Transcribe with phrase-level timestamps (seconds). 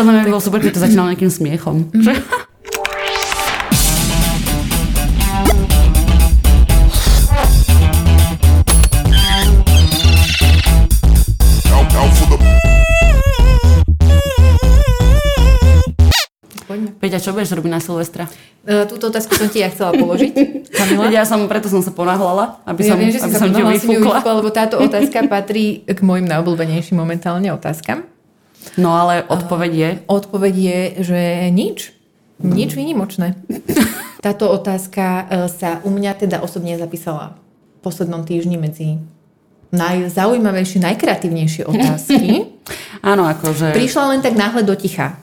[0.00, 1.92] Podľa mňa by bolo super, keď to začínalo nejakým smiechom.
[16.64, 16.96] Poďme.
[16.96, 18.24] Peťa, čo budeš robiť na Silvestra?
[18.64, 20.32] E, Túto otázku som ti ja chcela položiť,
[20.80, 21.12] Kamila.
[21.12, 23.52] Ja som, preto som sa ponáhľala, aby som, ja viem, že si aby sa som
[23.52, 28.08] ti ju vyfúkla, lebo táto otázka patrí k mojim najobľúbenejším momentálne otázkam.
[28.76, 31.20] No ale odpoveď je, Odpoveď je, že
[31.50, 31.92] nič.
[32.40, 33.36] Nič výnimočné.
[34.24, 35.22] Táto otázka e,
[35.52, 37.36] sa u mňa teda osobne zapísala
[37.76, 39.00] v poslednom týždni medzi
[39.70, 42.58] najzaujímavejšie, najkreatívnejšie otázky.
[43.10, 45.20] áno, akože, Prišla len tak náhle do ticha.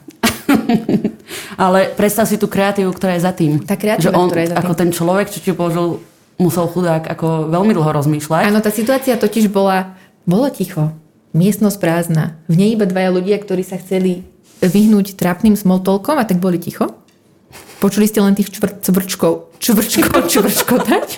[1.63, 3.59] ale predstav si tú kreatívu, ktorá je za tým.
[3.65, 4.63] Tá kreatíva, že on, ktorá je za tým.
[4.63, 5.99] ako ten človek, čo ti položil,
[6.39, 8.41] musel chudák ako veľmi dlho rozmýšľať.
[8.47, 10.95] Áno, tá situácia totiž bola, bolo ticho,
[11.35, 14.23] miestnosť prázdna, v nej iba dvaja ľudia, ktorí sa chceli
[14.63, 16.93] vyhnúť trápnym smoltolkom a tak boli ticho.
[17.77, 21.09] Počuli ste len tých čvr- cvrčkov, čvrčkov, čvrčkotať.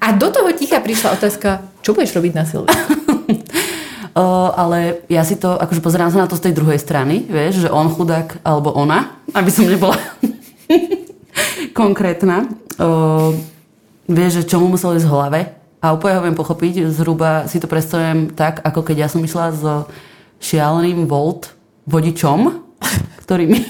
[0.00, 2.84] A do toho ticha prišla otázka, čo budeš robiť na Silvestra?
[4.10, 7.62] O, ale ja si to, akože pozerám sa na to z tej druhej strany, vieš,
[7.62, 9.94] že on chudák, alebo ona, aby som nebola
[11.78, 13.30] konkrétna, o,
[14.10, 15.40] vieš, že čo mu muselo ísť v hlave.
[15.80, 19.46] A úplne ho viem pochopiť, zhruba si to predstavujem tak, ako keď ja som išla
[19.48, 19.64] s
[20.40, 21.56] šialeným Volt
[21.88, 22.60] vodičom,
[23.24, 23.60] ktorý mi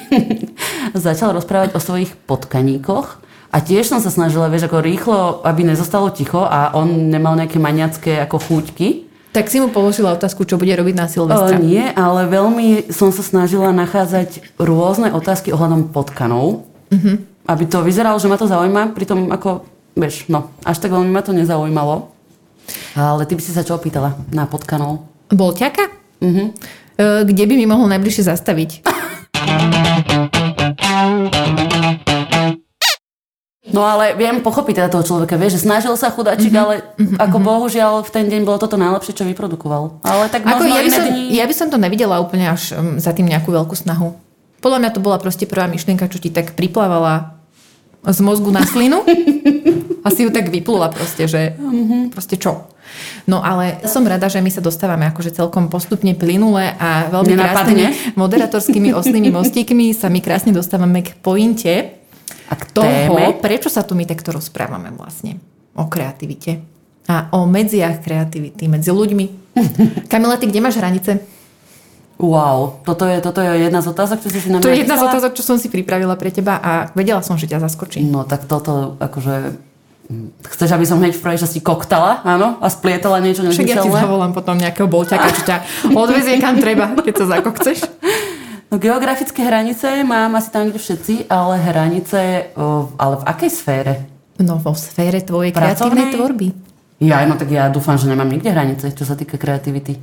[1.06, 3.22] začal rozprávať o svojich potkaníkoch.
[3.50, 7.58] A tiež som sa snažila, vieš, ako rýchlo, aby nezostalo ticho a on nemal nejaké
[7.58, 8.88] maniacké ako chúťky.
[9.31, 11.55] Tak si mu položila otázku, čo bude robiť na Silvestra.
[11.55, 17.47] Ale nie, ale veľmi som sa snažila nachádzať rôzne otázky ohľadom potkanov, mm-hmm.
[17.47, 21.22] aby to vyzeralo, že ma to zaujíma, pritom ako, vieš, no, až tak veľmi ma
[21.22, 22.10] to nezaujímalo.
[22.94, 25.06] Ale ty by si sa čo opýtala na potkanov?
[25.30, 25.91] Bol ťaka?
[26.22, 26.44] Mhm.
[26.98, 28.70] E, Kde by mi mohol najbližšie zastaviť?
[33.70, 36.59] No ale viem pochopiť teda toho človeka, vieš, že snažil sa chudáčik, mm-hmm.
[36.59, 36.75] ale
[37.22, 40.03] ako bohužiaľ v ten deň bolo toto najlepšie, čo vyprodukoval.
[40.03, 41.22] Ale tak Ako možno ja, by som, dni...
[41.38, 44.19] ja by som to nevidela úplne až um, za tým nejakú veľkú snahu.
[44.60, 47.39] Podľa mňa to bola proste prvá myšlienka, čo ti tak priplávala
[48.05, 49.05] z mozgu na slinu
[50.05, 51.53] a si ju tak vyplula proste, že
[52.09, 52.69] proste čo.
[53.28, 57.55] No ale som rada, že my sa dostávame akože celkom postupne plynule a veľmi Nenapadne.
[57.55, 57.84] krásnymi
[58.19, 62.03] moderatorskými ostnými mostíkmi sa my krásne dostávame k pointe
[62.50, 63.38] A k toho, téme?
[63.38, 65.38] prečo sa tu my takto rozprávame vlastne
[65.78, 66.59] o kreativite
[67.06, 69.27] a o medziach kreativity medzi ľuďmi.
[70.11, 71.22] Kamila, ty kde máš hranice?
[72.20, 75.00] Wow, toto je, toto je jedna z otázok, čo si si na To je jedna
[75.00, 78.04] z otázok, čo som si pripravila pre teba a vedela som, že ťa zaskočí.
[78.04, 79.56] No tak toto akože...
[80.12, 82.60] hm, Chceš, aby som hneď v prvej časti koktala, áno?
[82.60, 84.04] A splietala niečo Však ja ti nezmyselné?
[84.04, 85.56] zavolám potom nejakého bolťaka, čo ťa
[85.97, 87.88] odvezie kam treba, keď sa zakokceš.
[88.69, 92.52] No, geografické hranice mám asi tam, všetci, ale hranice,
[92.94, 93.94] ale v akej sfére?
[94.38, 95.75] No vo sfére tvojej Pracovnej?
[95.75, 96.48] kreatívnej tvorby.
[97.00, 99.97] Ja, no tak ja dúfam, že nemám nikde hranice, čo sa týka kreativity.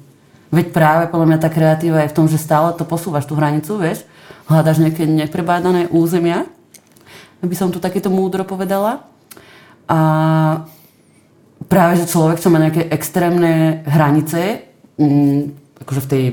[0.48, 3.76] Veď práve podľa mňa tá kreatíva je v tom, že stále to posúvaš tú hranicu,
[3.76, 4.08] vieš?
[4.48, 6.48] Hľadaš nejaké neprebádané územia,
[7.44, 9.04] aby som tu takéto múdro povedala.
[9.92, 10.00] A
[11.68, 14.64] práve, že človek, čo má nejaké extrémne hranice,
[14.96, 15.42] mm,
[15.84, 16.24] akože v tej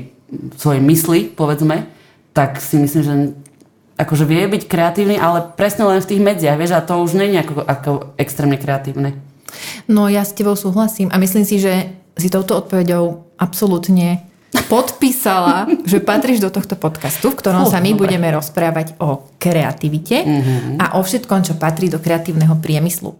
[0.55, 1.91] svojej mysli, povedzme,
[2.31, 3.13] tak si myslím, že
[3.95, 7.31] akože vie byť kreatívny, ale presne len v tých medziach, vieš, a to už nie
[7.31, 9.15] je ako, ako extrémne kreatívne.
[9.87, 14.23] No ja s tebou súhlasím a myslím si, že si touto odpoveďou absolútne
[14.65, 18.01] podpísala, že patríš do tohto podcastu, v ktorom Fú, sa my dobre.
[18.07, 20.79] budeme rozprávať o kreativite Mhm.
[20.79, 23.13] a o všetkom, čo patrí do kreatívneho priemyslu.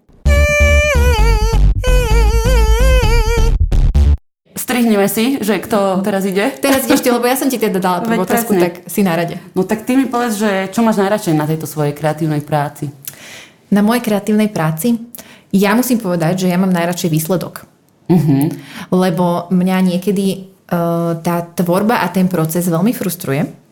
[4.56, 6.48] Strihneme si, že kto teraz ide.
[6.56, 8.64] Teraz ideš ty, lebo ja som ti teda dala tú Veď otázku, presne.
[8.64, 9.36] tak si na rade.
[9.52, 12.88] No tak ty mi povedz, že čo máš najradšej na tejto svojej kreatívnej práci?
[13.68, 14.96] Na mojej kreatívnej práci
[15.52, 17.68] ja musím povedať, že ja mám najradšej výsledok.
[18.06, 18.54] Uh-huh.
[18.94, 20.26] Lebo mňa niekedy
[20.70, 23.66] uh, tá tvorba a ten proces veľmi frustruje.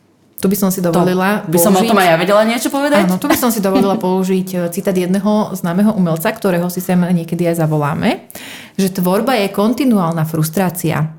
[0.43, 3.07] Tu by som si dovolila by som o použiť- tom aj ja vedela niečo povedať?
[3.07, 6.99] Áno, tu by som si dovolila použiť e, citát jedného známeho umelca, ktorého si sem
[6.99, 8.27] niekedy aj zavoláme,
[8.75, 11.15] že tvorba je kontinuálna frustrácia.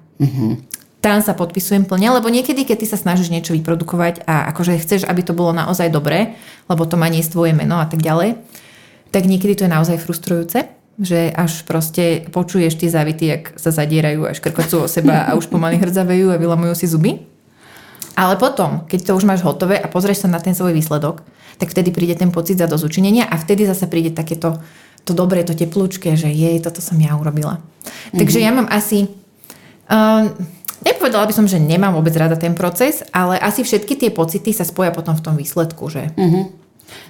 [1.00, 5.08] Tam sa podpisujem plne, lebo niekedy, keď ty sa snažíš niečo vyprodukovať a akože chceš,
[5.08, 6.36] aby to bolo naozaj dobré,
[6.68, 8.36] lebo to má niesť tvoje meno a tak ďalej,
[9.08, 10.68] tak niekedy to je naozaj frustrujúce,
[10.98, 15.50] že až proste počuješ tie závity, jak sa zadierajú a škrkocú o seba a už
[15.50, 17.26] pomaly hrdzavejú a vylamujú si zuby.
[18.14, 21.26] Ale potom, keď to už máš hotové a pozrieš sa na ten svoj výsledok,
[21.58, 24.62] tak vtedy príde ten pocit za dozučinenia a vtedy zase príde takéto
[25.04, 27.60] to dobré, to teplúčke, že jej, toto som ja urobila.
[28.14, 29.10] Takže ja mám asi...
[29.90, 30.32] Uh,
[30.84, 34.68] Nepovedala by som, že nemám vôbec rada ten proces, ale asi všetky tie pocity sa
[34.68, 36.12] spoja potom v tom výsledku, že...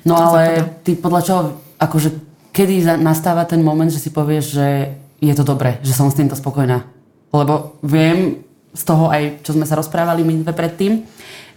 [0.06, 0.42] No To ale
[0.86, 1.40] ty podľa čoho,
[1.82, 6.14] akože kedy nastáva ten moment, že si povieš, že je to dobré, že som s
[6.14, 6.86] týmto spokojná.
[7.34, 11.02] Lebo viem z toho aj, čo sme sa rozprávali my dve predtým,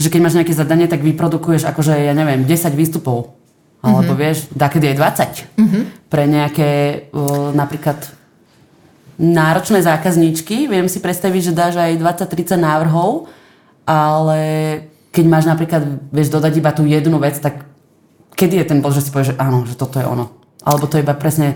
[0.01, 3.37] že keď máš nejaké zadanie, tak vyprodukuješ akože, ja neviem, 10 výstupov.
[3.85, 4.97] Alebo vieš, dakedy aj
[5.53, 6.09] 20.
[6.09, 6.69] Pre nejaké
[7.53, 8.09] napríklad
[9.17, 10.65] náročné zákazníčky.
[10.65, 13.29] Viem si predstaviť, že dáš aj 20-30 návrhov,
[13.85, 14.41] ale
[15.13, 17.65] keď máš napríklad, vieš dodať iba tú jednu vec, tak
[18.37, 20.29] kedy je ten bod, že si povieš, že áno, že toto je ono.
[20.67, 21.55] Alebo to je iba presne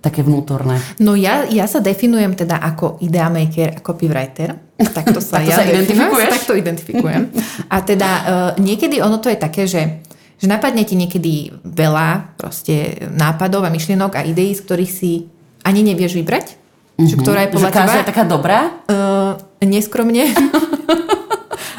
[0.00, 0.78] také vnútorné.
[1.02, 4.56] No ja, ja sa definujem teda ako idea maker a copywriter.
[4.78, 6.32] Takto sa Takto ja sa definujem, identifikuješ?
[6.32, 7.22] Takto identifikujem.
[7.68, 10.06] A teda uh, niekedy ono to je také, že
[10.38, 15.26] že napadne ti niekedy veľa proste nápadov a myšlienok a ideí, z ktorých si
[15.66, 16.54] ani nevieš vybrať.
[16.54, 17.10] Mm-hmm.
[17.10, 17.74] Že ktorá je podľa Mhm.
[17.74, 17.98] že teba...
[17.98, 18.60] je taká dobrá?
[18.86, 19.34] Uh,
[19.66, 20.30] neskromne.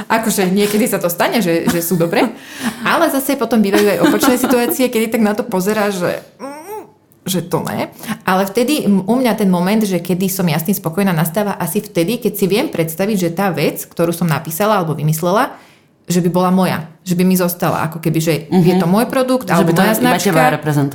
[0.10, 2.34] akože niekedy sa to stane, že, že sú dobré.
[2.82, 6.12] Ale zase potom bývajú aj opačné situácie, kedy tak na to pozeráš, že
[7.30, 7.94] že to ne.
[8.26, 12.34] Ale vtedy u mňa ten moment, že kedy som jasne spokojná, nastáva asi vtedy, keď
[12.34, 15.56] si viem predstaviť, že tá vec, ktorú som napísala alebo vymyslela,
[16.10, 16.90] že by bola moja.
[17.06, 17.86] Že by mi zostala.
[17.86, 18.66] Ako keby, že uh-huh.
[18.66, 19.54] je to môj produkt, Mhm.
[19.54, 20.32] Že alebo by to moja značka.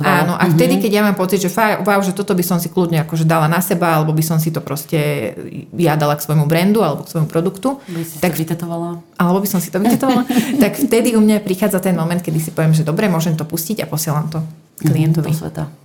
[0.03, 2.67] Áno, a vtedy, keď ja mám pocit, že faj, wow, že toto by som si
[2.67, 5.31] kľudne akože dala na seba, alebo by som si to proste
[5.79, 8.99] ja dala k svojmu brandu alebo k svojmu produktu, By si tak tak vytetovala?
[9.15, 10.27] alebo by som si to vytetovala,
[10.63, 13.83] tak vtedy u mňa prichádza ten moment, kedy si poviem, že dobre, môžem to pustiť
[13.83, 14.43] a posielam to
[14.83, 15.31] klientovi.
[15.31, 15.84] Do sveta.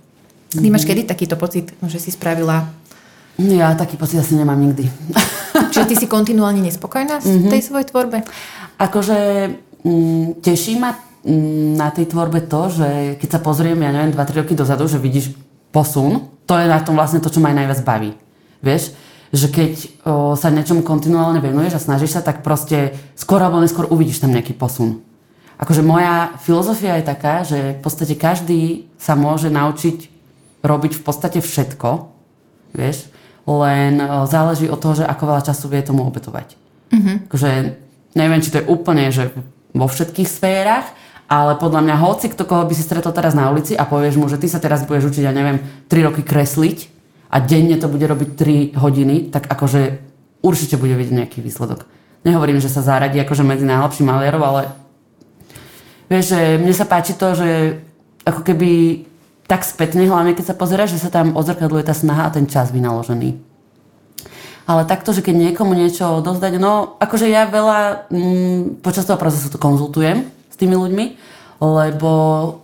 [0.51, 2.67] Ty máš kedy takýto pocit, že si spravila,
[3.39, 4.85] Ja taký pocit asi nemám nikdy.
[5.75, 8.21] že ty si kontinuálne nespokojná v tej svojej tvorbe?
[8.77, 9.17] Akože
[9.81, 10.93] mm, teší ma
[11.23, 12.87] mm, na tej tvorbe to, že
[13.17, 15.33] keď sa pozriem, ja neviem, 2-3 roky dozadu, že vidíš
[15.71, 18.11] posun, to je na tom vlastne to, čo ma aj najviac baví.
[18.59, 18.91] Vieš?
[19.31, 19.71] Že keď
[20.03, 24.35] o, sa niečomu kontinuálne venuješ a snažíš sa, tak proste skôr alebo neskôr uvidíš tam
[24.35, 24.99] nejaký posun.
[25.55, 30.11] Akože moja filozofia je taká, že v podstate každý sa môže naučiť
[30.61, 31.89] robiť v podstate všetko,
[32.77, 33.09] vieš,
[33.45, 36.55] len o, záleží od toho, že ako veľa času vie tomu obetovať.
[36.93, 37.15] Mm-hmm.
[37.27, 37.49] Akože,
[38.13, 39.33] neviem, či to je úplne, že
[39.73, 40.87] vo všetkých sférach,
[41.31, 44.27] ale podľa mňa hoci kto, koho by si stretol teraz na ulici a povieš mu,
[44.27, 46.91] že ty sa teraz budeš učiť, ja neviem, 3 roky kresliť
[47.31, 48.29] a denne to bude robiť
[48.75, 50.03] 3 hodiny, tak akože
[50.43, 51.87] určite bude vidieť nejaký výsledok.
[52.27, 54.61] Nehovorím, že sa zaradí akože medzi najlepších malierov, ale
[56.11, 57.79] vieš, že mne sa páči to, že
[58.27, 58.71] ako keby
[59.51, 62.71] tak spätne, hlavne keď sa pozeráš, že sa tam odzrkadluje tá snaha a ten čas
[62.71, 63.35] vynaložený.
[64.63, 69.51] Ale takto, že keď niekomu niečo dozdať, no akože ja veľa mm, počas toho procesu
[69.51, 71.05] to konzultujem s tými ľuďmi,
[71.59, 72.11] lebo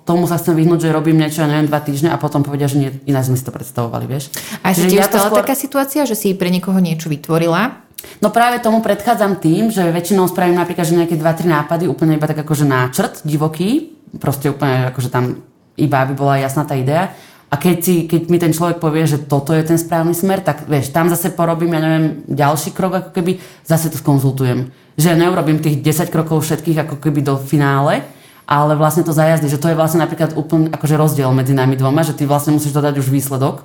[0.08, 2.80] tomu sa chcem vyhnúť, že robím niečo, ja neviem, dva týždne a potom povedia, že
[2.80, 4.32] nie, ináč sme si to predstavovali, vieš.
[4.64, 7.84] A Čiže tiež ja to stala skôr- taká situácia, že si pre niekoho niečo vytvorila
[8.22, 12.30] No práve tomu predchádzam tým, že väčšinou spravím napríklad, že nejaké 2-3 nápady, úplne iba
[12.30, 15.42] tak akože náčrt, divoký, proste úplne akože tam
[15.78, 17.14] iba aby bola jasná tá idea.
[17.48, 20.68] A keď, si, keď mi ten človek povie, že toto je ten správny smer, tak
[20.68, 24.68] vieš, tam zase porobím, ja neviem, ďalší krok, ako keby zase to skonzultujem.
[25.00, 28.04] Že neurobím tých 10 krokov všetkých ako keby do finále,
[28.44, 32.04] ale vlastne to zajazdy, že to je vlastne napríklad úplne akože rozdiel medzi nami dvoma,
[32.04, 33.64] že ty vlastne musíš dodať už výsledok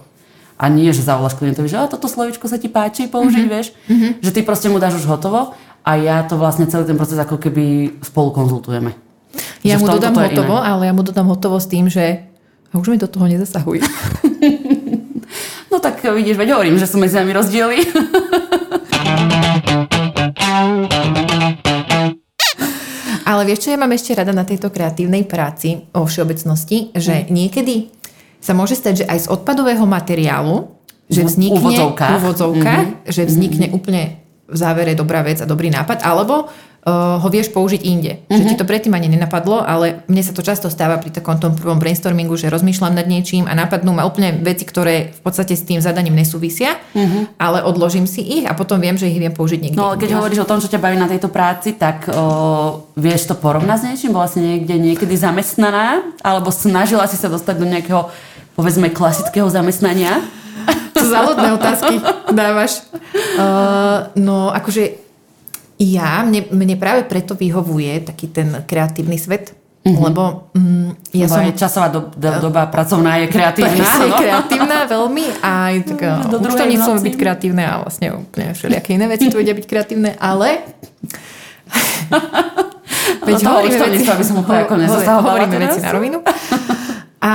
[0.58, 3.54] a nie, že zavoláš klientovi, že "A, toto slovičko sa ti páči použiť, mm-hmm.
[3.54, 4.10] vieš, mm-hmm.
[4.22, 7.38] že ty proste mu dáš už hotovo a ja to vlastne celý ten proces ako
[7.38, 9.11] keby spolu konzultujeme.
[9.62, 10.66] Ja mu dodám hotovo, iné.
[10.66, 12.26] ale ja mu dodám hotovo s tým, že
[12.72, 13.78] a už mi do toho nezasahuj.
[15.72, 17.80] No tak vidíš, veď hovorím, že sú medzi nami rozdiely.
[23.22, 27.88] Ale vieš, čo ja mám ešte rada na tejto kreatívnej práci o všeobecnosti, že niekedy
[28.42, 30.68] sa môže stať, že aj z odpadového materiálu,
[31.08, 32.12] že V vznikne úvodzovkách.
[32.12, 36.50] v úvodzovkách, že vznikne úplne v závere dobrá vec a dobrý nápad, alebo
[36.90, 38.26] ho vieš použiť inde.
[38.26, 41.54] Že ti to predtým ani nenapadlo, ale mne sa to často stáva pri takom tom
[41.54, 45.62] prvom brainstormingu, že rozmýšľam nad niečím a napadnú ma úplne veci, ktoré v podstate s
[45.62, 46.82] tým zadaním nesúvisia,
[47.38, 49.78] ale odložím si ich a potom viem, že ich viem použiť niekde.
[49.78, 50.18] No ale keď inde.
[50.18, 53.84] hovoríš o tom, čo ťa baví na tejto práci, tak o, vieš to porovnať s
[53.86, 54.10] niečím?
[54.10, 56.02] Bola si niekde niekedy zamestnaná?
[56.18, 58.10] Alebo snažila si sa dostať do nejakého,
[58.58, 60.18] povedzme, klasického zamestnania?
[60.98, 61.94] To záľudné otázky
[62.42, 62.84] dávaš.
[63.38, 65.01] Uh, no, akože
[65.82, 69.50] ja, mne, mne práve preto vyhovuje taký ten kreatívny svet,
[69.82, 71.58] lebo mm, ja Ja som...
[71.58, 73.74] časová do, do, doba pracovná je kreatívna.
[73.74, 74.18] je no.
[74.22, 77.06] kreatívna veľmi a aj tak, Do druhej účtovníctvo noci.
[77.10, 80.62] byť kreatívne a vlastne úplne všelijaké iné veci tu vedia byť kreatívne, ale...
[83.26, 86.18] Do toho účtovníctva by som úplne ako Hovoríme veci na rovinu.
[87.22, 87.34] A,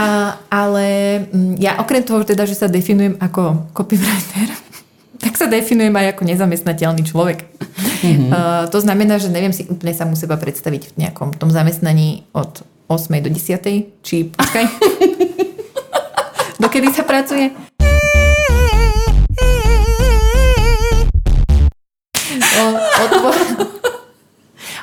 [0.51, 0.87] ale
[1.31, 4.66] mm, ja okrem toho teda, že sa definujem ako copywriter,
[5.17, 7.49] tak sa definujem aj ako nezamestnateľný človek.
[8.05, 8.29] Mm-hmm.
[8.29, 12.61] Uh, to znamená, že neviem si úplne samú seba predstaviť v nejakom tom zamestnaní od
[12.87, 13.25] 8.
[13.25, 14.05] do 10.
[14.05, 14.65] Či počkaj.
[16.63, 17.53] Dokedy sa pracuje?
[22.57, 23.11] O, od,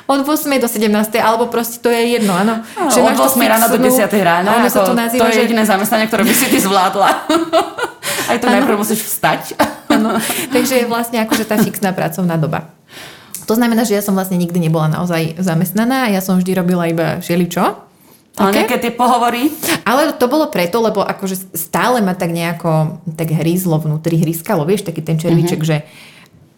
[0.15, 0.63] od 8.
[0.63, 0.87] do 17.
[1.19, 2.63] alebo proste to je jedno, áno.
[2.87, 3.43] Že od 8.
[3.43, 4.07] rána do 10.
[4.23, 4.63] rána.
[4.63, 5.43] Ono sa to nazýva, to je že...
[5.47, 7.27] jediné zamestnanie, ktoré by si ty zvládla.
[8.25, 9.55] Aj to najprv musíš vstať.
[9.89, 10.17] Áno.
[10.49, 12.69] Takže je vlastne akože tá fixná pracovná doba.
[13.45, 17.21] To znamená, že ja som vlastne nikdy nebola naozaj zamestnaná, ja som vždy robila iba
[17.21, 17.77] želičo.
[18.35, 18.57] Ale Také?
[18.67, 19.47] nejaké tie pohovory.
[19.87, 24.83] Ale to bolo preto, lebo akože stále ma tak nejako tak hrízlo vnútri, hryskalo, vieš,
[24.83, 25.67] taký ten červíček, Mhm.
[25.71, 25.85] mm-hmm.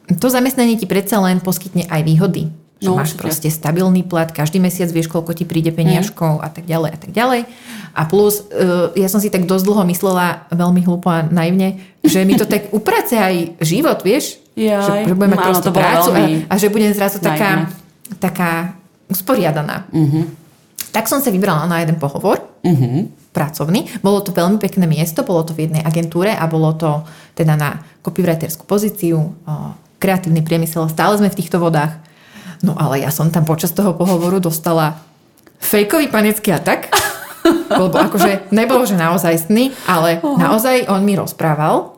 [0.09, 2.49] že to zamestnanie ti predsa len poskytne aj výhody.
[2.77, 3.21] Že No, máš určite.
[3.25, 7.11] proste stabilný plat, každý mesiac vieš, koľko ti príde peniažkov a tak ďalej a tak
[7.11, 7.41] ďalej.
[7.97, 12.21] A plus, uh, ja som si tak dosť dlho myslela, veľmi hlúpo a naivne, že
[12.21, 14.37] mi to tak uprace aj život, vieš?
[14.53, 15.09] Jaj.
[15.09, 17.69] Že, že budem mať bolo prácu a, a že budem zrazu taká,
[18.21, 18.77] taká
[19.09, 19.89] usporiadaná.
[19.89, 20.45] Mhm.
[20.93, 22.41] Tak som sa vybrala na jeden pohovor
[23.37, 23.85] pracovný.
[24.01, 27.05] Bolo to veľmi pekné miesto, bolo to v jednej agentúre a bolo to
[27.37, 29.37] teda na copywriterskú pozíciu,
[30.01, 32.01] kreatívny priemysel, stále sme v týchto vodách.
[32.65, 35.01] No ale ja som tam počas toho pohovoru dostala
[35.61, 36.89] fejkový panický atak,
[37.81, 41.97] lebo akože nebol, že naozajstný, ale naozaj on mi rozprával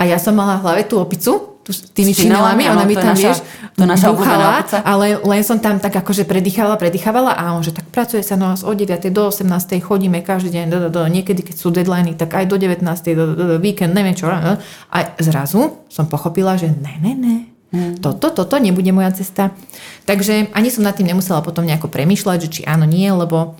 [0.00, 3.40] a ja som mala v hlave tú opicu, tu, tými činelami, ona mi tam, naša-
[3.40, 3.40] vieš,
[3.72, 7.88] to naša búchala, ale len som tam tak akože predýchala, predýchavala a on, že tak
[7.88, 9.08] pracuje sa no od 9.
[9.08, 9.48] do 18.
[9.80, 12.84] chodíme každý deň, do, do, do, niekedy keď sú deadliny, tak aj do 19.
[13.16, 14.28] do, do, do víkend, neviem čo.
[14.28, 17.36] A zrazu som pochopila, že ne, ne, ne,
[17.74, 17.98] Hmm.
[17.98, 19.50] toto, toto nebude moja cesta.
[20.06, 23.58] Takže ani som nad tým nemusela potom nejako premyšľať, že či áno, nie, lebo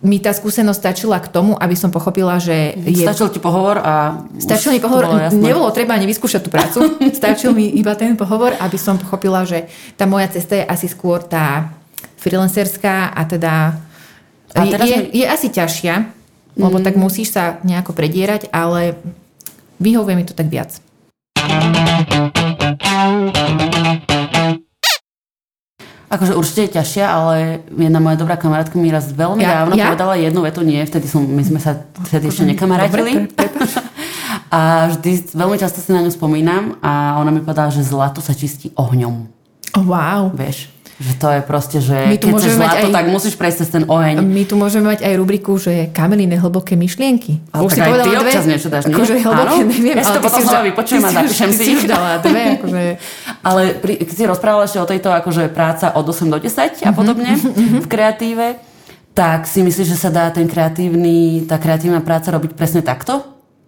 [0.00, 4.24] mi tá skúsenosť stačila k tomu, aby som pochopila, že je Stačil ti pohovor a...
[4.36, 5.40] Stačil mi pohovor, bolo jasné.
[5.40, 6.78] nebolo treba ani vyskúšať tú prácu,
[7.18, 11.24] stačil mi iba ten pohovor, aby som pochopila, že tá moja cesta je asi skôr
[11.24, 11.72] tá
[12.20, 13.76] freelancerská a teda
[14.56, 15.94] A teraz je, mi- je asi ťažšia,
[16.56, 18.96] lebo tak musíš sa nejako predierať, ale
[19.80, 20.76] vyhovuje mi to tak viac.
[26.06, 27.34] Akože určite je ťažšia, ale
[27.68, 29.90] jedna moja dobrá kamarátka mi raz veľmi Ja- dávno ja?
[29.90, 31.74] povedala jednu vetu, nie, vtedy som, my sme sa
[32.06, 33.26] vtedy ešte nekamarátili.
[33.26, 33.50] Dobre, pre-
[34.54, 38.32] a vždy veľmi často si na ňu spomínam a ona mi povedala, že zlato sa
[38.32, 39.26] čistí ohňom.
[39.74, 40.30] Oh, wow.
[40.30, 43.58] Vieš, že to je proste, že My tu keď chceš zlato, aj- tak musíš prejsť
[43.58, 44.16] cez ten oheň.
[44.18, 47.44] My tu môžeme mať aj rubriku, že kameníne hlboké myšlienky.
[47.50, 48.92] Ale tak aj ty občas niečo dáš, nie?
[48.92, 49.68] Akože hlboké, Áno?
[49.68, 49.92] neviem.
[49.92, 51.62] Ja si to ty potom už znova vypočujem ty a si už- zapíšem ty si.
[51.62, 52.82] si už dala dve, akože...
[53.42, 56.82] Ale pri, keď si rozprávala ešte o tejto akože práca od 8 do 10 Mhm,
[56.82, 57.30] a podobne
[57.76, 58.46] v kreatíve,
[59.12, 63.20] tak si myslíš, že sa dá ten kreatívny, tá kreatívna práca robiť presne takto?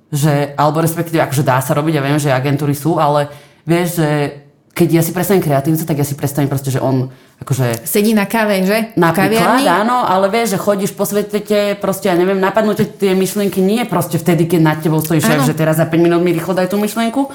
[0.09, 3.29] Že, alebo respektíve, akože dá sa robiť, ja viem, že agentúry sú, ale
[3.63, 4.09] vieš, že
[4.79, 7.11] keď ja si predstavím kreatívca, tak ja si predstavím proste, že on
[7.43, 8.95] akože Sedí na káve, že?
[8.95, 11.43] Napríklad, áno, ale vieš, že chodíš po svete,
[11.83, 15.59] proste, ja neviem, napadnú tie myšlienky nie proste vtedy, keď nad tebou stojí šéf, že
[15.59, 17.27] teraz za 5 minút mi rýchlo daj tú myšlienku,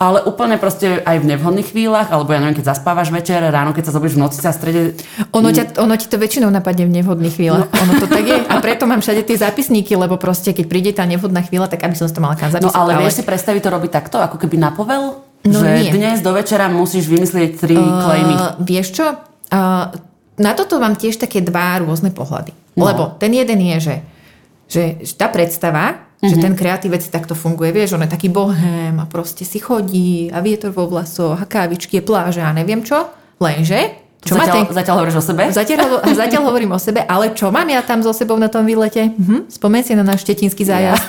[0.00, 3.92] ale úplne proste aj v nevhodných chvíľach, alebo ja neviem, keď zaspávaš večer, ráno, keď
[3.92, 4.96] sa zobudíš v noci a strede...
[5.36, 7.68] Ono, ťa, ono ti to väčšinou napadne v nevhodných chvíľach.
[7.68, 7.80] No.
[7.84, 8.40] Ono to tak je.
[8.48, 11.92] A preto mám všade tie zápisníky, lebo proste, keď príde tá nevhodná chvíľa, tak aby
[11.92, 12.80] som to mala kam No zapísať.
[12.80, 15.29] ale vieš si predstaviť to robiť takto, ako keby na povel?
[15.44, 15.92] No že nie.
[15.92, 18.34] dnes do večera musíš vymyslieť tri uh, klejmy.
[18.60, 19.06] Vieš čo?
[19.48, 19.88] Uh,
[20.36, 22.52] na toto mám tiež také dva rôzne pohľady.
[22.76, 22.84] No.
[22.88, 23.96] Lebo ten jeden je, že,
[24.68, 24.82] že,
[25.16, 26.28] tá predstava, Mhm.
[26.28, 30.44] že ten kreatívec takto funguje, vieš, on je taký bohem a proste si chodí a
[30.44, 33.08] vietor vo vlasoch a kávičky, je pláže a neviem čo.
[33.40, 35.48] Lenže, čo Zatiaľ, ten zatiaľ hovoríš o sebe?
[35.48, 39.16] Zatiaľ, zatiaľ hovorím o sebe, ale čo mám ja tam so sebou na tom výlete?
[39.16, 39.48] Mhm.
[39.48, 41.00] Spomeň si na náš štetinský zájazd.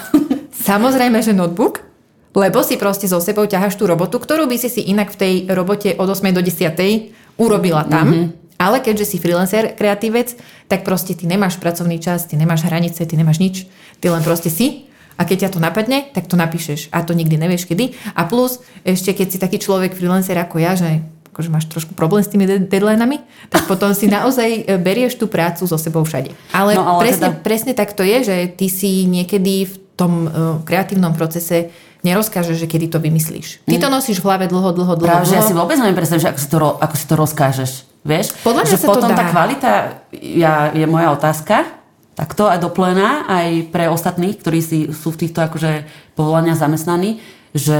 [0.63, 1.83] Samozrejme, že notebook,
[2.31, 5.33] lebo si proste so sebou ťaháš tú robotu, ktorú by si si inak v tej
[5.51, 8.07] robote od 8 do 10 urobila tam.
[8.07, 8.25] Mhm.
[8.61, 10.37] Ale keďže si freelancer, kreatívec,
[10.69, 13.65] tak proste ty nemáš pracovný čas, ty nemáš hranice, ty nemáš nič.
[13.97, 14.85] Ty len proste si
[15.17, 16.93] a keď ťa to napadne, tak to napíšeš.
[16.93, 17.97] A to nikdy nevieš kedy.
[18.13, 21.01] A plus, ešte keď si taký človek freelancer ako ja, že
[21.33, 25.25] akože máš trošku problém s tými de- deadlinami, tak potom si naozaj e, berieš tú
[25.25, 26.29] prácu so sebou všade.
[26.53, 30.25] Ale, No, ale presne, teda- presne tak to je, že ty si niekedy v tom
[30.25, 30.31] uh,
[30.65, 31.69] kreatívnom procese
[32.01, 33.61] nerozkážeš, že kedy to vymyslíš.
[33.65, 35.49] Ty to nosíš v hlave dlho, dlho, dlho, Práve, že ja dlho.
[35.49, 37.71] si vôbec neviem predstaviť, že ako si to, ako si to rozkážeš.
[38.01, 38.25] Vieš?
[38.41, 39.17] Podľa mňa že sa to potom dá.
[39.21, 39.71] tá kvalita
[40.17, 41.69] ja, je moja otázka,
[42.17, 45.85] takto aj doplená, aj pre ostatných, ktorí si, sú v týchto akože
[46.17, 47.21] povolania zamestnaní,
[47.53, 47.77] že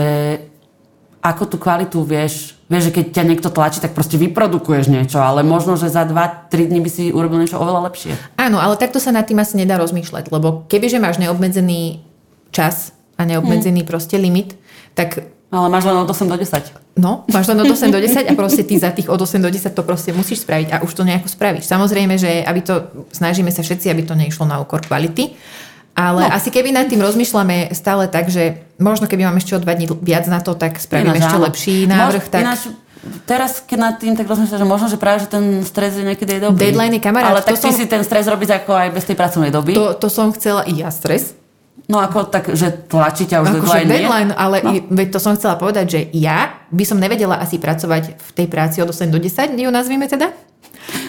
[1.22, 5.46] ako tú kvalitu vieš, vieš, že keď ťa niekto tlačí, tak proste vyprodukuješ niečo, ale
[5.46, 8.18] možno, že za 2-3 dní by si urobil niečo oveľa lepšie.
[8.42, 12.02] Áno, ale takto sa nad tým asi nedá rozmýšľať, lebo kebyže máš neobmedzený
[12.50, 14.58] čas a neobmedzený proste limit,
[14.98, 16.98] tak Ale máš len od 8 do 10.
[16.98, 19.52] No, máš len od 8 do 10 a proste ty za tých od 8 do
[19.52, 21.68] 10 to proste musíš spraviť a už to nejako spravíš.
[21.68, 25.36] Samozrejme, že aby to, snažíme sa všetci, aby to neišlo na úkor kvality,
[25.92, 26.32] ale no.
[26.32, 29.92] asi keby nad tým rozmýšľame stále tak, že možno keby máme ešte o dva dní
[30.00, 31.46] viac na to, tak spravíme Ináč, ešte áno.
[31.52, 32.24] lepší návrh.
[32.24, 32.42] Mož- tak...
[32.48, 32.62] Ináč,
[33.28, 36.40] teraz, keď nad tým tak rozmýšľam, že možno, že práve že ten stres je niekedy
[36.40, 36.72] dobrý.
[36.72, 39.52] Deadline je kamarát, Ale tak som- si ten stres robíš ako aj bez tej pracovnej
[39.52, 39.76] doby.
[39.76, 41.36] To, to som chcela i ja stres.
[41.90, 43.94] No ako tak, že tlačí ťa už Akože deadline, nie?
[44.06, 44.72] deadline, ale No.
[44.94, 48.80] veď to som chcela povedať, že ja by som nevedela asi pracovať v tej práci
[48.80, 50.32] od 8 do 10, ju nazvime teda.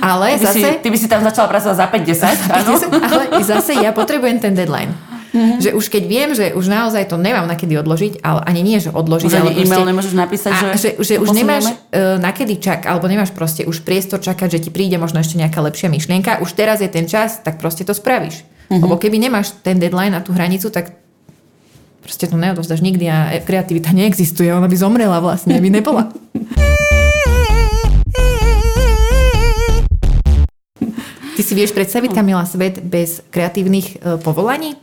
[0.02, 0.68] Ale Ty by, si, zase...
[0.82, 2.72] ty by si tam začala pracovať za 5-10, áno?
[3.08, 4.90] ale zase ja potrebujem ten deadline.
[5.32, 5.64] Mm-hmm.
[5.64, 8.76] Že už keď viem, že už naozaj to nemám na kedy odložiť, ale ani nie,
[8.76, 12.36] že odložiť, Už ale e-mail nemôžeš napísať, a, že, že, že už nemáš uh, na
[12.36, 15.88] kedy čak, alebo nemáš proste už priestor čakať, že ti príde možno ešte nejaká lepšia
[15.88, 18.44] myšlienka, už teraz je ten čas, tak proste to spravíš.
[18.69, 18.78] Mhm.
[18.78, 18.83] Mm-hmm.
[18.85, 21.02] Lebo keby nemáš ten deadline na tú hranicu, tak
[22.02, 26.11] proste to neodovzdáš nikdy a kreativita neexistuje, ona by zomrela vlastne, by nebola.
[31.33, 34.76] Ty si vieš predstaviť, Kamila, svet bez kreatívnych e, povolaní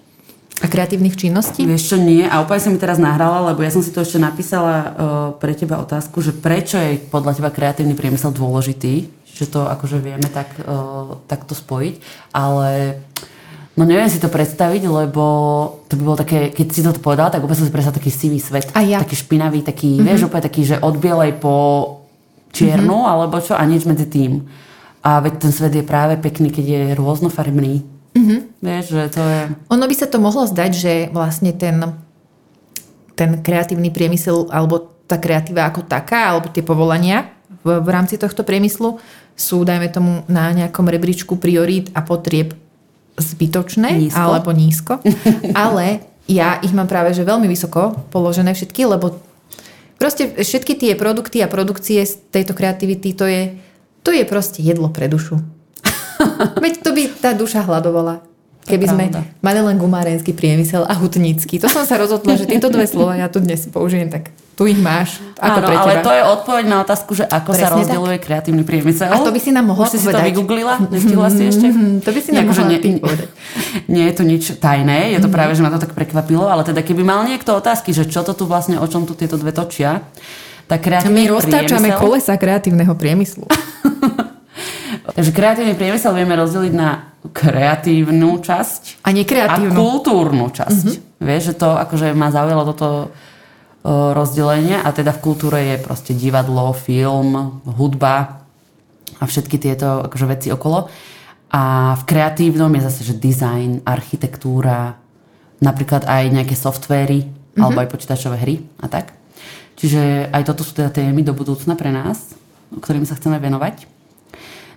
[0.60, 1.64] a kreatívnych činností?
[1.64, 2.28] Vieš čo, nie.
[2.28, 4.88] A úplne som mi teraz nahrala, lebo ja som si to ešte napísala uh,
[5.40, 10.28] pre teba otázku, že prečo je podľa teba kreatívny priemysel dôležitý, že to akože vieme
[10.28, 12.04] tak, uh, takto spojiť,
[12.36, 13.00] ale
[13.80, 15.24] no neviem si to predstaviť, lebo
[15.88, 18.40] to by bolo také, keď si to povedala, tak úplne som si predstavila taký sivý
[18.44, 19.00] svet, A ja.
[19.00, 20.04] taký špinavý, taký, mm-hmm.
[20.04, 21.56] vieš, úplne taký, že od bielej po
[22.52, 23.12] čiernu, mm-hmm.
[23.16, 24.44] alebo čo, a nič medzi tým.
[25.00, 27.88] A veď ten svet je práve pekný, keď je rôznofarebný.
[28.20, 28.40] Mm-hmm.
[28.60, 29.42] Vieš, že to je...
[29.72, 31.96] Ono by sa to mohlo zdať, že vlastne ten,
[33.16, 37.32] ten kreatívny priemysel alebo tá kreatíva ako taká, alebo tie povolania
[37.64, 39.00] v, v rámci tohto priemyslu
[39.40, 42.60] sú, dajme tomu, na nejakom rebríčku priorít a potrieb
[43.20, 44.20] zbytočné Nízko.
[44.20, 45.04] alebo nízko.
[45.56, 49.20] Ale ja ich mám práve že veľmi vysoko položené všetky, lebo
[50.00, 53.60] proste všetky tie produkty a produkcie z tejto kreativity, to je,
[54.02, 55.42] to je proste jedlo pre dušu.
[56.64, 58.29] Veď to by tá duša hľadovala.
[58.70, 59.04] Keby sme
[59.40, 61.58] mali len gumárenský priemysel a hutnícky.
[61.58, 64.78] To som sa rozhodla, že tieto dve slova ja tu dnes použijem, tak tu ich
[64.78, 65.18] máš.
[65.36, 66.04] Ako Áno, pre ale teba.
[66.04, 69.08] to je odpoveď na otázku, že ako sa Presne rozdeľuje kreatívny priemysel.
[69.08, 70.28] A to by si nám mohla Už si si to povedať.
[70.30, 70.74] vygooglila?
[70.86, 71.66] Nestihla si ešte?
[71.66, 73.28] Mhm, to by si nám mohla nie, povedať.
[73.94, 75.24] Nie je to nič tajné, je Mhm.
[75.24, 78.22] to práve, že ma to tak prekvapilo, ale teda keby mal niekto otázky, že čo
[78.22, 80.04] to tu vlastne, o čom tu tieto dve točia,
[80.68, 81.98] tak kreatívny my roztáčame priemysel...
[81.98, 83.48] kolesa kreatívneho priemyslu.
[85.10, 87.09] Takže kreatívny priemysel vieme rozdeliť na
[87.40, 89.72] kreatívnu časť A a nekreatívnu.
[89.72, 90.88] kultúrnu časť.
[90.92, 91.24] Mm-hmm.
[91.24, 93.16] Vieš, že to akože ma zaujalo toto
[93.88, 98.44] rozdelenie a teda v kultúre je proste divadlo, film, hudba
[99.20, 100.92] a všetky tieto akože veci okolo.
[101.50, 105.00] A v kreatívnom je zase, že design, architektúra,
[105.64, 107.62] napríklad aj nejaké softvéry mm-hmm.
[107.64, 109.16] alebo aj počítačové hry a tak.
[109.80, 112.36] Čiže aj toto sú teda témy do budúcna pre nás,
[112.84, 113.99] ktorým sa chceme venovať.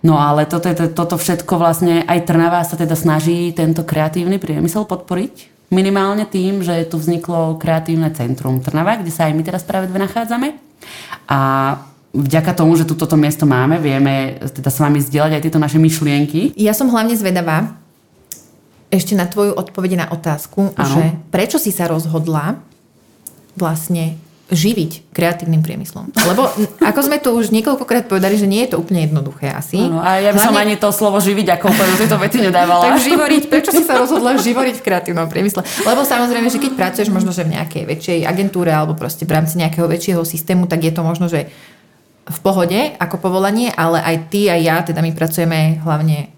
[0.02, 5.54] No ale toto, toto všetko vlastne, aj Trnava sa teda snaží tento kreatívny priemysel podporiť.
[5.70, 10.02] Minimálne tým, že tu vzniklo kreatívne centrum Trnava, kde sa aj my teraz práve dve
[10.02, 10.58] nachádzame.
[11.30, 11.38] A
[12.12, 15.78] vďaka tomu, že tu toto miesto máme, vieme teda s vami zdieľať aj tieto naše
[15.80, 16.52] myšlienky.
[16.58, 17.78] Ja som hlavne zvedavá
[18.92, 20.84] ešte na tvoju odpoveď na otázku, Áno.
[20.84, 22.60] že prečo si sa rozhodla
[23.56, 24.20] vlastne
[24.52, 26.12] živiť kreatívnym priemyslom.
[26.12, 26.52] Lebo
[26.84, 29.80] ako sme tu už niekoľkokrát povedali, že nie je to úplne jednoduché asi.
[29.80, 32.92] Áno, a ja by som ani to slovo živiť ako úplne tejto vety nedávala.
[32.92, 35.64] Tak živoriť, prečo si sa rozhodla živoriť v kreatívnom priemysle?
[35.64, 39.56] Lebo samozrejme, že keď pracuješ možno, že v nejakej väčšej agentúre alebo proste v rámci
[39.56, 41.48] nejakého väčšieho systému, tak je to možno, že
[42.22, 46.30] v pohode ako povolanie, ale aj ty, aj ja, teda my pracujeme hlavne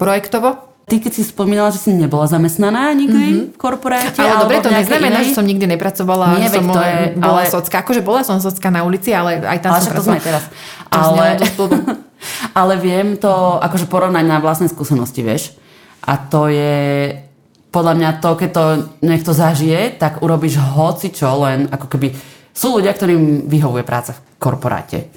[0.00, 0.71] projektovo.
[0.82, 5.22] Ty, keď si spomínala, že si nebola zamestnaná nikdy v korporáte, Ale dobre, to neznamená,
[5.22, 7.76] inej- že som nikdy nepracovala, Nie, som to je, bola ale- socka.
[7.80, 10.44] Akože bola som socka na ulici, ale aj tam Ale som sme aj teraz.
[10.90, 11.26] To Ale,
[12.60, 13.30] ale viem to
[13.62, 15.54] akože porovnať na vlastné skúsenosti, vieš.
[16.02, 17.14] A to je
[17.72, 18.64] podľa mňa to, keď to
[19.00, 22.12] niekto zažije, tak urobíš hoci čo, len ako keby...
[22.52, 25.08] Sú ľudia, ktorým vyhovuje práca v korporáte.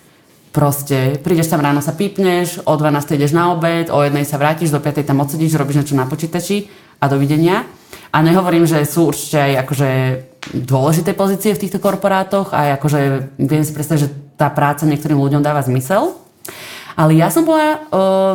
[0.56, 4.72] Proste prídeš tam ráno sa pípneš, o 12 ideš na obed, o jednej sa vrátiš,
[4.72, 6.72] do 5 tam odsedíš, robíš niečo na počítači
[7.04, 7.68] a dovidenia.
[8.16, 9.90] A nehovorím, že sú určite aj akože
[10.64, 15.44] dôležité pozície v týchto korporátoch a akože viem si predstaviť, že tá práca niektorým ľuďom
[15.44, 16.16] dáva zmysel.
[16.96, 17.76] Ale ja som bola o,